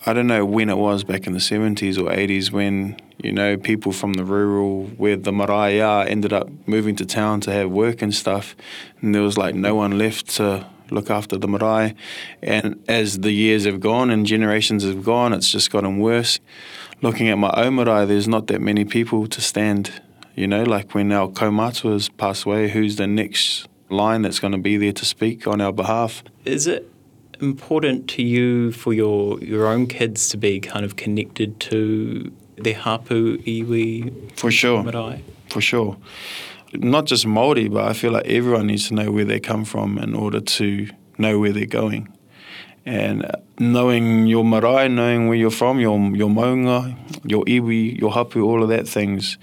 I 0.06 0.12
don't 0.12 0.28
know 0.28 0.44
when 0.44 0.68
it 0.70 0.78
was 0.78 1.04
back 1.04 1.26
in 1.26 1.32
the 1.32 1.40
70s 1.40 1.98
or 1.98 2.10
80s 2.10 2.52
when, 2.52 2.96
you 3.18 3.32
know, 3.32 3.56
people 3.56 3.92
from 3.92 4.12
the 4.14 4.24
rural, 4.24 4.84
where 4.96 5.16
the 5.16 5.32
marae 5.32 5.80
are, 5.80 6.06
ended 6.06 6.32
up 6.32 6.48
moving 6.66 6.94
to 6.96 7.04
town 7.04 7.40
to 7.42 7.52
have 7.52 7.70
work 7.70 8.02
and 8.02 8.14
stuff. 8.14 8.54
And 9.00 9.14
there 9.14 9.22
was 9.22 9.36
like 9.36 9.54
no 9.54 9.74
one 9.74 9.98
left 9.98 10.28
to 10.36 10.66
look 10.90 11.10
after 11.10 11.36
the 11.36 11.48
marae. 11.48 11.94
And 12.40 12.82
as 12.88 13.18
the 13.18 13.32
years 13.32 13.64
have 13.64 13.80
gone 13.80 14.10
and 14.10 14.24
generations 14.24 14.84
have 14.84 15.04
gone, 15.04 15.32
it's 15.32 15.50
just 15.50 15.70
gotten 15.70 15.98
worse 15.98 16.38
looking 17.02 17.28
at 17.28 17.38
my 17.38 17.52
own 17.56 17.76
marae, 17.76 18.06
there's 18.06 18.28
not 18.28 18.46
that 18.48 18.60
many 18.60 18.84
people 18.84 19.26
to 19.26 19.40
stand. 19.40 20.02
You 20.34 20.46
know, 20.46 20.64
like 20.64 20.94
when 20.94 21.12
our 21.12 21.28
kaumatuas 21.28 22.14
pass 22.16 22.44
away, 22.44 22.68
who's 22.68 22.96
the 22.96 23.06
next 23.06 23.68
line 23.88 24.22
that's 24.22 24.38
going 24.38 24.52
to 24.52 24.58
be 24.58 24.76
there 24.76 24.92
to 24.92 25.04
speak 25.04 25.46
on 25.46 25.60
our 25.60 25.72
behalf? 25.72 26.22
Is 26.44 26.66
it 26.66 26.90
important 27.40 28.08
to 28.10 28.22
you 28.22 28.72
for 28.72 28.92
your 28.92 29.38
your 29.40 29.66
own 29.66 29.86
kids 29.86 30.28
to 30.30 30.36
be 30.36 30.60
kind 30.60 30.84
of 30.84 30.96
connected 30.96 31.60
to 31.60 32.32
their 32.56 32.74
hapu 32.74 33.38
iwi 33.38 34.10
for 34.36 34.50
sure 34.50 34.82
marae? 34.82 35.22
For 35.48 35.60
sure, 35.60 35.96
not 36.74 37.06
just 37.06 37.26
Maori, 37.26 37.68
but 37.68 37.84
I 37.84 37.92
feel 37.92 38.12
like 38.12 38.26
everyone 38.26 38.66
needs 38.66 38.88
to 38.88 38.94
know 38.94 39.10
where 39.10 39.24
they 39.24 39.40
come 39.40 39.64
from 39.64 39.98
in 39.98 40.14
order 40.14 40.40
to 40.40 40.88
know 41.18 41.38
where 41.38 41.52
they're 41.52 41.66
going 41.66 42.12
and 42.86 43.28
knowing 43.58 44.26
your 44.26 44.44
marae, 44.44 44.88
knowing 44.88 45.26
where 45.28 45.36
you're 45.36 45.50
from, 45.50 45.80
your 45.80 45.98
your 46.14 46.30
maunga, 46.30 46.96
your 47.24 47.44
iwi, 47.44 47.98
your 47.98 48.12
hapu, 48.12 48.44
all 48.44 48.62
of 48.62 48.68
that 48.68 48.86
things, 48.88 49.36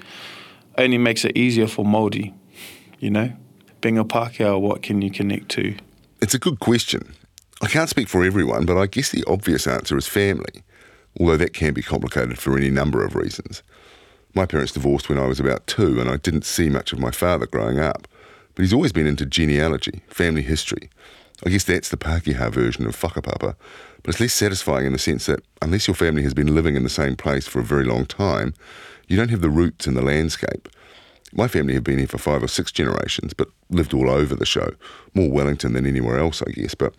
only 0.77 0.97
makes 0.97 1.25
it 1.25 1.36
easier 1.36 1.67
for 1.67 1.86
Māori, 1.86 2.34
you 2.99 3.10
know? 3.10 3.34
Being 3.82 3.97
a 3.97 4.06
Pākehā, 4.06 4.60
what 4.60 4.82
can 4.82 5.01
you 5.01 5.12
connect 5.12 5.49
to? 5.49 5.75
It's 6.21 6.34
a 6.34 6.39
good 6.39 6.60
question. 6.60 7.13
I 7.63 7.67
can't 7.67 7.89
speak 7.89 8.10
for 8.10 8.26
everyone, 8.26 8.65
but 8.65 8.78
I 8.78 8.88
guess 8.88 9.10
the 9.10 9.23
obvious 9.26 9.67
answer 9.67 9.97
is 9.97 10.06
family, 10.06 10.63
although 11.17 11.38
that 11.38 11.54
can 11.54 11.73
be 11.73 11.82
complicated 11.82 12.38
for 12.38 12.58
any 12.58 12.69
number 12.69 13.06
of 13.06 13.15
reasons. 13.15 13.63
My 14.36 14.45
parents 14.45 14.73
divorced 14.73 15.08
when 15.08 15.17
I 15.17 15.28
was 15.28 15.39
about 15.39 15.65
two, 15.65 16.02
and 16.02 16.10
I 16.10 16.17
didn't 16.17 16.43
see 16.43 16.67
much 16.67 16.91
of 16.91 16.99
my 16.99 17.12
father 17.12 17.45
growing 17.45 17.80
up, 17.80 18.06
but 18.54 18.63
he's 18.63 18.73
always 18.73 18.91
been 18.91 19.08
into 19.08 19.26
genealogy, 19.26 20.02
family 20.10 20.41
history, 20.41 20.89
I 21.45 21.49
guess 21.49 21.63
that's 21.63 21.89
the 21.89 21.97
Pākehā 21.97 22.52
version 22.52 22.86
of 22.86 22.95
whakapapa, 22.95 23.56
but 24.02 24.10
it's 24.10 24.19
less 24.19 24.34
satisfying 24.34 24.86
in 24.86 24.93
the 24.93 24.99
sense 24.99 25.26
that 25.26 25.41
unless 25.62 25.88
your 25.88 25.95
family 25.95 26.23
has 26.23 26.34
been 26.34 26.54
living 26.54 26.76
in 26.76 26.84
the 26.84 26.89
same 26.89 27.15
place 27.15 27.47
for 27.47 27.60
a 27.60 27.63
very 27.63 27.84
long 27.84 28.06
time, 28.06 28.54
you 29.08 29.17
don't 29.17 29.32
have 29.32 29.41
the 29.41 29.49
roots 29.49 29.86
in 29.86 29.93
the 29.93 30.02
landscape. 30.02 30.69
My 31.34 31.47
family 31.47 31.73
have 31.73 31.84
been 31.84 31.97
here 31.97 32.08
for 32.08 32.17
five 32.17 32.43
or 32.43 32.47
six 32.47 32.71
generations, 32.71 33.34
but 33.34 33.49
lived 33.69 33.93
all 33.93 34.10
over 34.10 34.36
the 34.36 34.45
show, 34.45 34.73
more 35.13 35.30
Wellington 35.30 35.73
than 35.73 35.86
anywhere 35.86 36.19
else, 36.19 36.41
I 36.41 36.52
guess. 36.52 36.76
But 36.76 36.93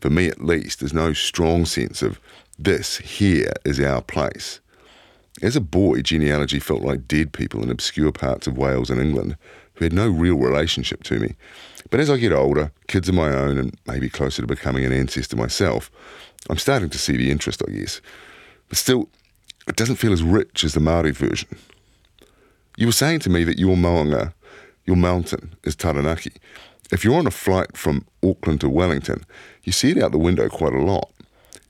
for 0.00 0.10
me 0.10 0.28
at 0.28 0.44
least, 0.44 0.80
there's 0.80 0.92
no 0.92 1.12
strong 1.12 1.64
sense 1.64 2.02
of 2.02 2.20
this 2.58 2.98
here 2.98 3.52
is 3.64 3.80
our 3.80 4.02
place. 4.02 4.60
As 5.42 5.56
a 5.56 5.60
boy, 5.60 6.00
genealogy 6.00 6.58
felt 6.58 6.82
like 6.82 7.08
dead 7.08 7.32
people 7.32 7.62
in 7.62 7.70
obscure 7.70 8.12
parts 8.12 8.46
of 8.46 8.56
Wales 8.56 8.90
and 8.90 9.00
England 9.00 9.36
who 9.74 9.84
had 9.84 9.92
no 9.92 10.08
real 10.08 10.36
relationship 10.36 11.02
to 11.04 11.18
me. 11.18 11.34
But 11.90 12.00
as 12.00 12.10
I 12.10 12.16
get 12.16 12.32
older, 12.32 12.72
kids 12.88 13.08
of 13.08 13.14
my 13.14 13.28
own, 13.28 13.58
and 13.58 13.76
maybe 13.86 14.08
closer 14.08 14.42
to 14.42 14.48
becoming 14.48 14.84
an 14.84 14.92
ancestor 14.92 15.36
myself, 15.36 15.90
I'm 16.48 16.58
starting 16.58 16.90
to 16.90 16.98
see 16.98 17.16
the 17.16 17.30
interest, 17.30 17.62
I 17.66 17.70
guess. 17.70 18.00
But 18.68 18.78
still, 18.78 19.08
it 19.68 19.76
doesn't 19.76 19.96
feel 19.96 20.12
as 20.12 20.22
rich 20.22 20.64
as 20.64 20.74
the 20.74 20.80
Māori 20.80 21.12
version. 21.12 21.48
You 22.76 22.86
were 22.86 22.92
saying 22.92 23.20
to 23.20 23.30
me 23.30 23.44
that 23.44 23.58
your 23.58 23.76
maunga, 23.76 24.32
your 24.84 24.96
mountain, 24.96 25.54
is 25.64 25.76
Taranaki. 25.76 26.32
If 26.90 27.04
you're 27.04 27.18
on 27.18 27.26
a 27.26 27.32
flight 27.32 27.76
from 27.76 28.06
Auckland 28.22 28.60
to 28.60 28.68
Wellington, 28.68 29.24
you 29.66 29.72
see 29.72 29.90
it 29.90 30.02
out 30.02 30.12
the 30.12 30.18
window 30.18 30.48
quite 30.48 30.72
a 30.72 30.80
lot. 30.80 31.10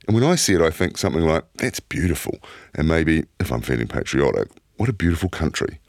And 0.07 0.15
when 0.15 0.23
I 0.23 0.35
see 0.35 0.53
it, 0.53 0.61
I 0.61 0.69
think 0.69 0.97
something 0.97 1.23
like, 1.23 1.43
that's 1.55 1.81
beautiful. 1.81 2.39
And 2.73 2.87
maybe, 2.87 3.25
if 3.41 3.51
I'm 3.51 3.61
feeling 3.61 3.87
patriotic, 3.87 4.47
what 4.77 4.87
a 4.87 4.93
beautiful 4.93 5.27
country. 5.27 5.79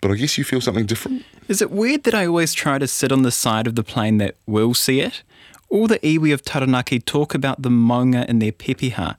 But 0.00 0.10
I 0.10 0.16
guess 0.16 0.36
you 0.36 0.42
feel 0.44 0.60
something 0.60 0.86
different. 0.86 1.24
Is 1.46 1.62
it 1.62 1.70
weird 1.70 2.02
that 2.04 2.14
I 2.14 2.26
always 2.26 2.52
try 2.52 2.78
to 2.78 2.88
sit 2.88 3.12
on 3.12 3.22
the 3.22 3.30
side 3.30 3.66
of 3.66 3.76
the 3.76 3.84
plane 3.84 4.18
that 4.18 4.36
will 4.46 4.74
see 4.74 5.00
it? 5.00 5.22
All 5.68 5.86
the 5.86 5.98
iwi 6.00 6.32
of 6.32 6.42
Taranaki 6.42 6.98
talk 6.98 7.34
about 7.34 7.62
the 7.62 7.68
maunga 7.68 8.26
in 8.26 8.38
their 8.38 8.52
pepeha, 8.52 9.16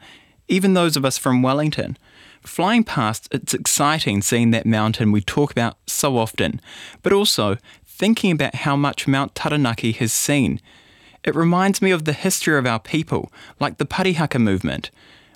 even 0.48 0.74
those 0.74 0.96
of 0.96 1.06
us 1.06 1.18
from 1.18 1.42
Wellington. 1.42 1.98
Flying 2.42 2.84
past, 2.84 3.28
it's 3.32 3.54
exciting 3.54 4.22
seeing 4.22 4.52
that 4.52 4.66
mountain 4.66 5.12
we 5.12 5.22
talk 5.22 5.52
about 5.52 5.78
so 5.88 6.18
often, 6.18 6.62
but 7.02 7.14
also 7.14 7.58
thinking 7.86 8.32
about 8.32 8.56
how 8.56 8.76
much 8.76 9.08
Mount 9.08 9.34
Taranaki 9.34 9.92
has 9.94 10.14
seen. 10.14 10.60
It 11.26 11.36
reminds 11.36 11.82
me 11.82 11.90
of 11.90 12.06
the 12.06 12.14
history 12.14 12.58
of 12.58 12.68
our 12.68 12.80
people, 12.80 13.34
like 13.60 13.80
the 13.80 13.86
Parihaka 13.86 14.40
movement. 14.40 14.92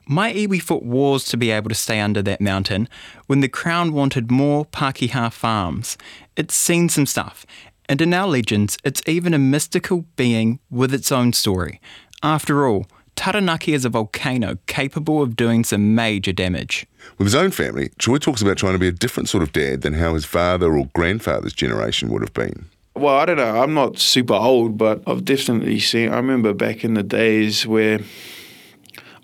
My 0.05 0.31
iwi 0.31 0.61
fought 0.61 0.83
wars 0.83 1.25
to 1.25 1.37
be 1.37 1.51
able 1.51 1.69
to 1.69 1.75
stay 1.75 1.99
under 1.99 2.21
that 2.21 2.41
mountain 2.41 2.87
when 3.25 3.41
the 3.41 3.49
Crown 3.49 3.91
wanted 3.91 4.31
more 4.31 4.65
Pakeha 4.65 5.33
farms. 5.33 5.97
It's 6.35 6.55
seen 6.55 6.89
some 6.89 7.07
stuff, 7.07 7.45
and 7.87 8.01
in 8.01 8.13
our 8.13 8.27
legends, 8.27 8.77
it's 8.83 9.01
even 9.07 9.33
a 9.33 9.39
mystical 9.39 10.05
being 10.15 10.59
with 10.69 10.93
its 10.93 11.11
own 11.11 11.33
story. 11.33 11.81
After 12.21 12.67
all, 12.67 12.85
Taranaki 13.15 13.73
is 13.73 13.83
a 13.83 13.89
volcano 13.89 14.57
capable 14.67 15.21
of 15.21 15.35
doing 15.35 15.63
some 15.63 15.95
major 15.95 16.31
damage. 16.31 16.85
With 17.17 17.25
his 17.25 17.35
own 17.35 17.51
family, 17.51 17.89
Troy 17.97 18.17
talks 18.17 18.41
about 18.41 18.57
trying 18.57 18.73
to 18.73 18.79
be 18.79 18.87
a 18.87 18.91
different 18.91 19.27
sort 19.27 19.43
of 19.43 19.51
dad 19.51 19.81
than 19.81 19.95
how 19.95 20.13
his 20.13 20.25
father 20.25 20.77
or 20.77 20.85
grandfather's 20.93 21.53
generation 21.53 22.09
would 22.09 22.21
have 22.21 22.33
been. 22.33 22.69
Well, 22.99 23.15
I 23.15 23.23
don't 23.23 23.37
know. 23.37 23.63
I'm 23.63 23.73
not 23.73 23.97
super 23.97 24.33
old, 24.33 24.77
but 24.77 25.01
I've 25.07 25.23
definitely 25.23 25.79
seen. 25.79 26.09
I 26.09 26.17
remember 26.17 26.53
back 26.53 26.83
in 26.83 26.95
the 26.95 27.03
days 27.03 27.65
where 27.65 28.01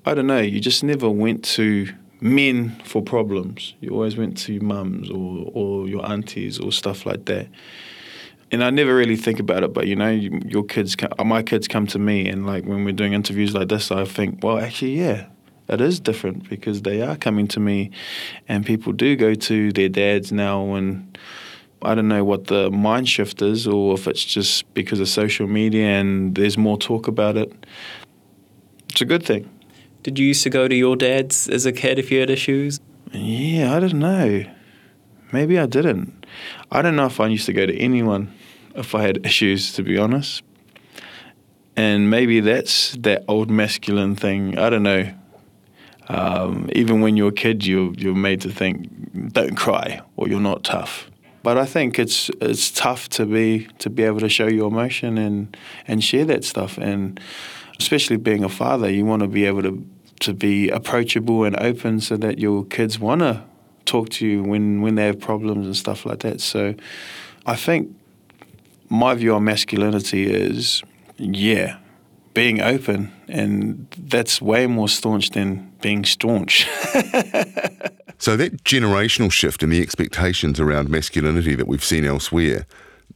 I 0.06 0.14
don't 0.14 0.28
know. 0.28 0.40
You 0.40 0.62
just 0.62 0.82
never 0.82 1.10
went 1.10 1.44
to 1.56 1.90
men 2.22 2.80
for 2.86 3.02
problems. 3.02 3.74
You 3.82 3.90
always 3.90 4.16
went 4.16 4.38
to 4.46 4.62
mums 4.62 5.10
or 5.10 5.52
or 5.54 5.90
your 5.90 6.10
aunties 6.10 6.58
or 6.58 6.72
stuff 6.72 7.06
like 7.06 7.26
that. 7.26 7.50
And 8.50 8.64
I 8.64 8.70
never 8.70 8.96
really 8.96 9.18
think 9.18 9.42
about 9.42 9.64
it, 9.64 9.74
but 9.74 9.88
you 9.88 9.98
know, 9.98 10.10
your 10.10 10.64
kids, 10.64 10.96
uh, 11.20 11.24
my 11.26 11.44
kids 11.44 11.68
come 11.68 11.86
to 11.88 12.00
me, 12.00 12.30
and 12.30 12.48
like 12.48 12.64
when 12.64 12.86
we're 12.86 12.94
doing 12.94 13.12
interviews 13.12 13.54
like 13.54 13.68
this, 13.68 13.92
I 13.92 14.06
think, 14.06 14.42
well, 14.42 14.58
actually, 14.58 14.98
yeah, 14.98 15.26
it 15.68 15.82
is 15.82 16.00
different 16.00 16.48
because 16.50 16.84
they 16.84 17.02
are 17.02 17.18
coming 17.18 17.50
to 17.50 17.60
me, 17.60 17.92
and 18.48 18.66
people 18.66 18.94
do 18.94 19.18
go 19.18 19.34
to 19.34 19.74
their 19.74 19.90
dads 19.90 20.32
now, 20.32 20.76
and 20.76 21.18
I 21.86 21.96
don't 21.96 22.08
know 22.08 22.24
what 22.24 22.48
the 22.48 22.72
mind 22.72 23.08
shift 23.08 23.42
is, 23.42 23.68
or 23.68 23.94
if 23.94 24.08
it's 24.08 24.26
just 24.26 24.74
because 24.74 25.00
of 25.00 25.08
social 25.08 25.48
media 25.48 25.88
and 25.88 26.36
there's 26.36 26.58
more 26.58 26.78
talk 26.78 27.08
about 27.08 27.38
it. 27.38 27.54
It's 28.90 29.02
a 29.02 29.06
good 29.06 29.24
thing. 29.24 29.50
Did 30.04 30.20
you 30.20 30.28
used 30.28 30.44
to 30.44 30.50
go 30.50 30.68
to 30.68 30.76
your 30.76 30.96
dad's 30.96 31.50
as 31.50 31.66
a 31.66 31.72
kid 31.72 32.00
if 32.00 32.12
you 32.12 32.20
had 32.20 32.30
issues? 32.30 32.80
Yeah, 33.12 33.76
I 33.76 33.80
don't 33.80 34.00
know. 34.00 34.46
Maybe 35.32 35.60
I 35.60 35.66
didn't. 35.66 36.26
I 36.72 36.82
don't 36.82 36.96
know 36.96 37.06
if 37.06 37.20
I 37.20 37.28
used 37.28 37.46
to 37.48 37.54
go 37.54 37.66
to 37.66 37.76
anyone 37.78 38.34
if 38.76 38.94
I 38.96 39.02
had 39.02 39.26
issues, 39.26 39.74
to 39.74 39.84
be 39.84 39.98
honest. 39.98 40.44
And 41.76 42.10
maybe 42.10 42.40
that's 42.40 42.94
that 42.98 43.26
old 43.28 43.50
masculine 43.50 44.16
thing. 44.16 44.58
I 44.58 44.70
don't 44.70 44.84
know. 44.84 45.14
Um, 46.08 46.70
even 46.74 47.02
when 47.02 47.18
you're 47.18 47.30
a 47.30 47.34
kid, 47.34 47.66
you're 47.66 47.94
you're 47.96 48.16
made 48.16 48.42
to 48.42 48.52
think, 48.52 48.90
don't 49.34 49.56
cry, 49.56 50.02
or 50.16 50.28
you're 50.28 50.40
not 50.40 50.64
tough. 50.64 51.10
But 51.46 51.60
I 51.60 51.66
think 51.66 52.00
it's 52.00 52.32
it's 52.42 52.72
tough 52.72 53.08
to 53.10 53.26
be 53.28 53.68
to 53.78 53.92
be 53.92 54.02
able 54.02 54.20
to 54.22 54.30
show 54.30 54.48
your 54.48 54.68
emotion 54.68 55.20
and 55.20 55.56
and 55.88 56.04
share 56.04 56.26
that 56.26 56.44
stuff. 56.44 56.80
And 56.80 57.20
especially 57.80 58.18
being 58.18 58.44
a 58.44 58.50
father, 58.50 58.90
you 58.90 59.06
want 59.06 59.22
to 59.22 59.28
be 59.28 59.46
able 59.46 59.62
to 59.62 59.86
to 60.22 60.34
be 60.34 60.70
approachable 60.70 61.44
and 61.44 61.56
open 61.60 62.02
so 62.02 62.18
that 62.18 62.40
your 62.40 62.66
kids 62.66 62.98
want 62.98 63.22
to 63.22 63.44
talk 63.86 64.10
to 64.10 64.26
you 64.26 64.42
when 64.42 64.82
when 64.82 64.96
they 64.96 65.06
have 65.06 65.20
problems 65.20 65.68
and 65.68 65.78
stuff 65.78 66.04
like 66.04 66.22
that. 66.22 66.42
So 66.42 66.74
I 67.46 67.56
think 67.56 67.96
my 68.90 69.14
view 69.14 69.36
on 69.36 69.44
masculinity 69.44 70.26
is 70.26 70.82
yeah, 71.18 71.78
being 72.36 72.62
open, 72.62 73.12
and 73.28 73.88
that's 73.98 74.40
way 74.40 74.68
more 74.68 74.88
staunch 74.88 75.32
than 75.32 75.72
being 75.82 76.06
staunch. 76.06 76.68
So 78.18 78.38
that 78.38 78.64
generational 78.64 79.32
shift 79.32 79.62
in 79.62 79.70
the 79.70 79.82
expectations 79.82 80.60
around 80.60 80.90
masculinity 80.90 81.56
that 81.56 81.68
we've 81.68 81.84
seen 81.84 82.06
elsewhere, 82.06 82.66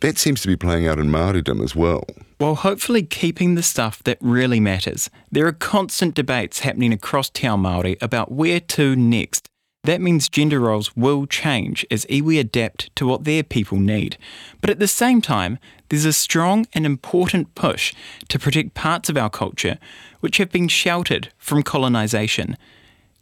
that 0.02 0.18
seems 0.18 0.42
to 0.42 0.48
be 0.48 0.56
playing 0.56 0.88
out 0.88 1.00
in 1.00 1.08
Māoridom 1.08 1.64
as 1.64 1.76
well. 1.76 2.04
While 2.38 2.56
hopefully 2.56 3.04
keeping 3.04 3.56
the 3.56 3.64
stuff 3.64 4.04
that 4.04 4.18
really 4.22 4.60
matters, 4.60 5.10
there 5.32 5.48
are 5.48 5.52
constant 5.52 6.16
debates 6.16 6.60
happening 6.60 6.94
across 6.94 7.30
Te 7.30 7.48
Ao 7.48 7.58
Māori 7.58 7.98
about 8.02 8.32
where 8.32 8.60
to 8.60 8.96
next. 8.96 9.49
That 9.84 10.02
means 10.02 10.28
gender 10.28 10.60
roles 10.60 10.96
will 10.96 11.26
change 11.26 11.86
as 11.90 12.06
iwi 12.06 12.40
adapt 12.40 12.94
to 12.98 13.08
what 13.08 13.24
their 13.24 13.44
people 13.44 13.78
need. 13.78 14.18
But 14.60 14.70
at 14.70 14.80
the 14.80 14.88
same 14.88 15.22
time, 15.22 15.58
there's 15.88 16.06
a 16.06 16.14
strong 16.14 16.68
and 16.74 16.86
important 16.86 17.56
push 17.56 17.94
to 18.28 18.38
protect 18.38 18.74
parts 18.74 19.10
of 19.10 19.18
our 19.18 19.30
culture 19.30 19.80
which 20.20 20.38
have 20.38 20.52
been 20.52 20.68
sheltered 20.68 21.32
from 21.38 21.64
colonisation. 21.64 22.58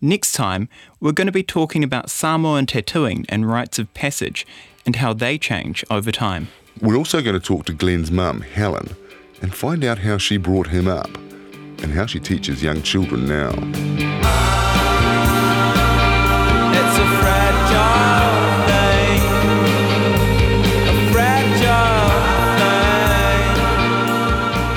Next 0.01 0.31
time, 0.31 0.67
we're 0.99 1.11
going 1.11 1.27
to 1.27 1.31
be 1.31 1.43
talking 1.43 1.83
about 1.83 2.09
Samoan 2.09 2.65
tattooing 2.65 3.25
and 3.29 3.49
rites 3.49 3.77
of 3.79 3.93
passage 3.93 4.45
and 4.85 4.95
how 4.95 5.13
they 5.13 5.37
change 5.37 5.85
over 5.91 6.11
time. 6.11 6.47
We're 6.81 6.97
also 6.97 7.21
going 7.21 7.39
to 7.39 7.45
talk 7.45 7.65
to 7.65 7.73
Glenn's 7.73 8.11
mum, 8.11 8.41
Helen, 8.41 8.95
and 9.41 9.53
find 9.53 9.83
out 9.83 9.99
how 9.99 10.17
she 10.17 10.37
brought 10.37 10.67
him 10.67 10.87
up 10.87 11.15
and 11.83 11.93
how 11.93 12.07
she 12.07 12.19
teaches 12.19 12.63
young 12.63 12.81
children 12.81 13.27
now. 13.27 14.76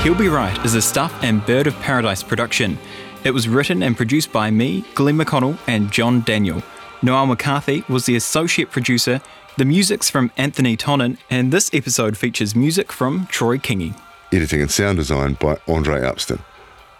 He'll 0.02 0.14
Be 0.14 0.28
Right 0.28 0.64
is 0.64 0.74
a 0.74 0.80
Stuff 0.80 1.14
and 1.22 1.44
Bird 1.44 1.66
of 1.66 1.74
Paradise 1.80 2.22
production. 2.22 2.78
It 3.22 3.32
was 3.32 3.48
written 3.48 3.82
and 3.82 3.94
produced 3.94 4.32
by 4.32 4.50
me, 4.50 4.82
Glenn 4.94 5.18
McConnell, 5.18 5.58
and 5.66 5.92
John 5.92 6.22
Daniel. 6.22 6.62
Noel 7.02 7.26
McCarthy 7.26 7.84
was 7.86 8.06
the 8.06 8.16
associate 8.16 8.70
producer. 8.70 9.20
The 9.58 9.66
music's 9.66 10.08
from 10.08 10.32
Anthony 10.38 10.74
Tonnen, 10.74 11.18
and 11.28 11.52
this 11.52 11.68
episode 11.74 12.16
features 12.16 12.56
music 12.56 12.92
from 12.92 13.26
Troy 13.26 13.58
Kingi. 13.58 13.94
Editing 14.32 14.62
and 14.62 14.70
sound 14.70 14.96
design 14.96 15.34
by 15.34 15.58
Andre 15.68 16.00
Upston. 16.00 16.40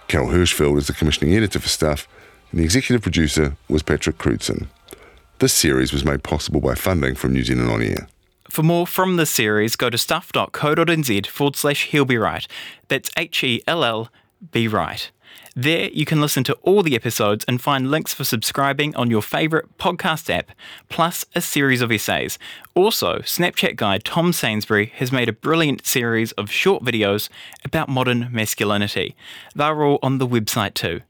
Carol 0.07 0.29
Hirschfeld 0.29 0.77
is 0.77 0.87
the 0.87 0.93
commissioning 0.93 1.35
editor 1.35 1.59
for 1.59 1.69
Stuff, 1.69 2.07
and 2.51 2.61
the 2.61 2.65
executive 2.65 3.01
producer 3.01 3.57
was 3.69 3.83
Patrick 3.83 4.19
Crewdson. 4.19 4.67
This 5.41 5.55
series 5.55 5.91
was 5.91 6.05
made 6.05 6.23
possible 6.23 6.61
by 6.61 6.75
funding 6.75 7.15
from 7.15 7.33
New 7.33 7.43
Zealand 7.43 7.71
On 7.71 7.81
Air. 7.81 8.09
For 8.51 8.63
more 8.63 8.87
from 8.87 9.17
the 9.17 9.25
series, 9.25 9.75
go 9.75 9.89
to 9.89 9.97
stuff.co.nz 9.97 11.27
forward 11.29 11.57
slash 11.57 11.87
he'll 11.87 12.05
be 12.05 12.19
right. 12.19 12.47
That's 12.89 13.11
H 13.17 13.43
E 13.43 13.63
L 13.67 13.83
L 13.83 14.11
be 14.53 14.69
right. 14.69 15.11
There, 15.57 15.89
you 15.95 16.05
can 16.05 16.21
listen 16.21 16.45
to 16.45 16.59
all 16.61 16.83
the 16.83 16.95
episodes 16.95 17.47
and 17.49 17.59
find 17.59 17.91
links 17.91 18.13
for 18.13 18.23
subscribing 18.23 18.95
on 18.97 19.11
your 19.11 19.23
favourite 19.23 19.79
podcast 19.79 20.29
app, 20.29 20.51
plus 20.91 21.25
a 21.35 21.41
series 21.41 21.81
of 21.81 21.91
essays. 21.91 22.39
Also, 22.75 23.21
Snapchat 23.21 23.77
guy 23.77 23.97
Tom 23.97 24.35
Sainsbury 24.35 24.93
has 24.97 25.11
made 25.11 25.31
a 25.31 25.33
brilliant 25.33 25.87
series 25.87 26.33
of 26.33 26.51
short 26.51 26.85
videos 26.85 27.31
about 27.65 27.89
modern 27.89 28.29
masculinity. 28.31 29.17
They're 29.55 29.83
all 29.83 30.01
on 30.03 30.19
the 30.19 30.29
website 30.29 30.75
too. 30.75 31.01